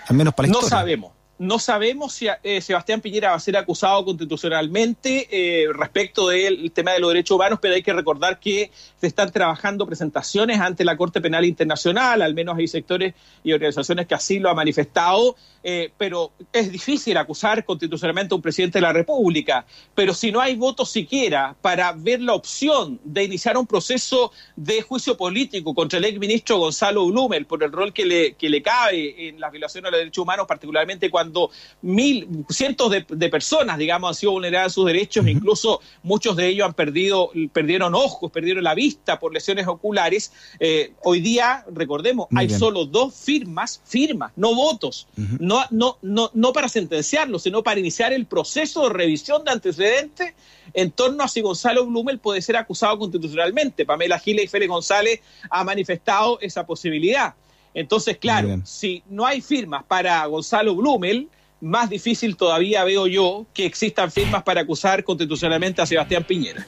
Al 0.07 0.15
menos 0.15 0.33
para 0.33 0.47
la 0.47 0.53
No 0.53 0.61
sabemos. 0.61 1.11
No 1.39 1.57
sabemos 1.57 2.13
si 2.13 2.27
eh, 2.43 2.61
Sebastián 2.61 3.01
Piñera 3.01 3.31
va 3.31 3.35
a 3.35 3.39
ser 3.39 3.57
acusado 3.57 4.05
constitucionalmente 4.05 5.27
eh, 5.31 5.67
respecto 5.73 6.27
del 6.27 6.71
tema 6.71 6.91
de 6.91 6.99
los 6.99 7.09
derechos 7.09 7.35
humanos, 7.35 7.57
pero 7.59 7.73
hay 7.73 7.81
que 7.81 7.91
recordar 7.91 8.39
que 8.39 8.69
se 9.01 9.07
están 9.07 9.31
trabajando 9.31 9.87
presentaciones 9.87 10.59
ante 10.59 10.85
la 10.85 10.95
Corte 10.95 11.21
Penal 11.21 11.43
Internacional, 11.43 12.21
al 12.21 12.35
menos 12.35 12.55
hay 12.57 12.67
sectores 12.67 13.15
y 13.43 13.51
organizaciones 13.51 14.05
que 14.05 14.13
así 14.13 14.37
lo 14.37 14.51
han 14.51 14.55
manifestado, 14.55 15.35
eh, 15.63 15.91
pero 15.97 16.33
es 16.51 16.71
difícil 16.71 17.17
acusar 17.17 17.65
constitucionalmente 17.65 18.33
a 18.33 18.35
un 18.35 18.41
presidente 18.41 18.77
de 18.77 18.83
la 18.83 18.93
República. 18.93 19.65
Pero 19.95 20.13
si 20.13 20.31
no 20.31 20.39
hay 20.39 20.55
votos 20.55 20.91
siquiera 20.91 21.55
para 21.61 21.93
ver 21.93 22.21
la 22.21 22.35
opción 22.35 22.99
de 23.03 23.23
iniciar 23.23 23.57
un 23.57 23.65
proceso 23.65 24.31
de 24.55 24.83
juicio 24.83 25.17
político 25.17 25.73
contra 25.73 25.97
el 25.97 26.05
exministro 26.05 26.59
Gonzalo 26.59 27.07
Blumel 27.07 27.47
por 27.47 27.63
el 27.63 27.71
rol 27.71 27.91
que 27.91 28.05
le, 28.05 28.33
que 28.35 28.49
le 28.49 28.61
cabe 28.61 29.29
en 29.29 29.39
las 29.39 29.51
violaciones 29.51 29.87
de 29.87 29.91
los 29.91 29.99
derechos 29.99 30.21
humanos, 30.21 30.45
particularmente 30.47 31.09
cuando 31.09 31.22
cuando 31.23 31.51
mil, 31.81 32.27
cientos 32.49 32.91
de, 32.91 33.29
personas, 33.29 33.77
digamos, 33.77 34.09
han 34.09 34.15
sido 34.15 34.33
vulneradas 34.33 34.73
sus 34.73 34.85
derechos, 34.85 35.25
incluso 35.25 35.79
muchos 36.03 36.35
de 36.35 36.49
ellos 36.49 36.67
han 36.67 36.73
perdido, 36.73 37.31
perdieron 37.53 37.95
ojos, 37.95 38.29
perdieron 38.29 38.63
la 38.63 38.75
vista 38.75 39.19
por 39.19 39.33
lesiones 39.33 39.67
oculares. 39.67 40.33
Eh, 40.59 40.91
hoy 41.03 41.21
día, 41.21 41.65
recordemos, 41.73 42.27
hay 42.35 42.49
solo 42.49 42.85
dos 42.85 43.15
firmas, 43.15 43.81
firmas, 43.85 44.33
no 44.35 44.53
votos, 44.53 45.07
no, 45.39 45.63
no, 45.71 45.97
no, 46.01 46.29
no 46.33 46.51
para 46.51 46.67
sentenciarlo, 46.67 47.39
sino 47.39 47.63
para 47.63 47.79
iniciar 47.79 48.11
el 48.11 48.25
proceso 48.25 48.83
de 48.83 48.93
revisión 48.93 49.45
de 49.45 49.51
antecedentes 49.51 50.33
en 50.73 50.91
torno 50.91 51.23
a 51.23 51.29
si 51.29 51.39
Gonzalo 51.39 51.85
Blumel 51.85 52.19
puede 52.19 52.41
ser 52.41 52.57
acusado 52.57 52.99
constitucionalmente. 52.99 53.85
Pamela 53.85 54.19
Giles 54.19 54.45
y 54.45 54.47
Félix 54.47 54.69
González 54.69 55.21
ha 55.49 55.63
manifestado 55.63 56.39
esa 56.41 56.65
posibilidad. 56.65 57.35
Entonces, 57.73 58.17
claro, 58.17 58.61
si 58.63 59.03
no 59.09 59.25
hay 59.25 59.41
firmas 59.41 59.83
para 59.83 60.25
Gonzalo 60.25 60.75
Blumel, 60.75 61.29
más 61.59 61.89
difícil 61.89 62.35
todavía 62.35 62.83
veo 62.83 63.07
yo 63.07 63.45
que 63.53 63.65
existan 63.65 64.11
firmas 64.11 64.43
para 64.43 64.61
acusar 64.61 65.03
constitucionalmente 65.03 65.81
a 65.81 65.85
Sebastián 65.85 66.23
Piñera. 66.23 66.67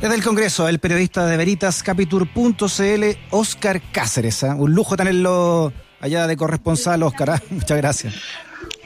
Desde 0.00 0.14
el 0.14 0.24
Congreso, 0.24 0.66
el 0.66 0.78
periodista 0.78 1.26
de 1.26 1.36
Veritas 1.36 1.82
Capitur.cl, 1.82 3.04
Oscar 3.30 3.82
Cáceres. 3.92 4.42
¿eh? 4.42 4.48
Un 4.48 4.74
lujo 4.74 4.96
tenerlo 4.96 5.74
allá 6.00 6.26
de 6.26 6.38
corresponsal, 6.38 7.02
Oscar. 7.02 7.28
¿eh? 7.36 7.46
Muchas 7.50 7.76
gracias. 7.76 8.14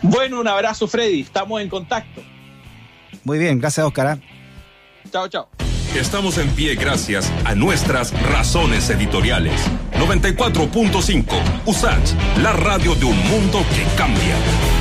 Bueno, 0.02 0.40
un 0.40 0.48
abrazo, 0.48 0.88
Freddy. 0.88 1.20
Estamos 1.20 1.62
en 1.62 1.68
contacto. 1.68 2.20
Muy 3.22 3.38
bien, 3.38 3.60
gracias, 3.60 3.86
Oscar. 3.86 4.18
¿eh? 4.18 4.20
Chao, 5.10 5.28
chao. 5.28 5.48
Estamos 5.94 6.38
en 6.38 6.48
pie 6.50 6.74
gracias 6.74 7.32
a 7.44 7.54
nuestras 7.54 8.12
razones 8.28 8.90
editoriales. 8.90 9.60
94.5 9.98 11.24
USACH, 11.66 12.14
la 12.42 12.52
radio 12.52 12.94
de 12.94 13.04
un 13.04 13.16
mundo 13.28 13.64
que 13.74 13.84
cambia. 13.96 14.73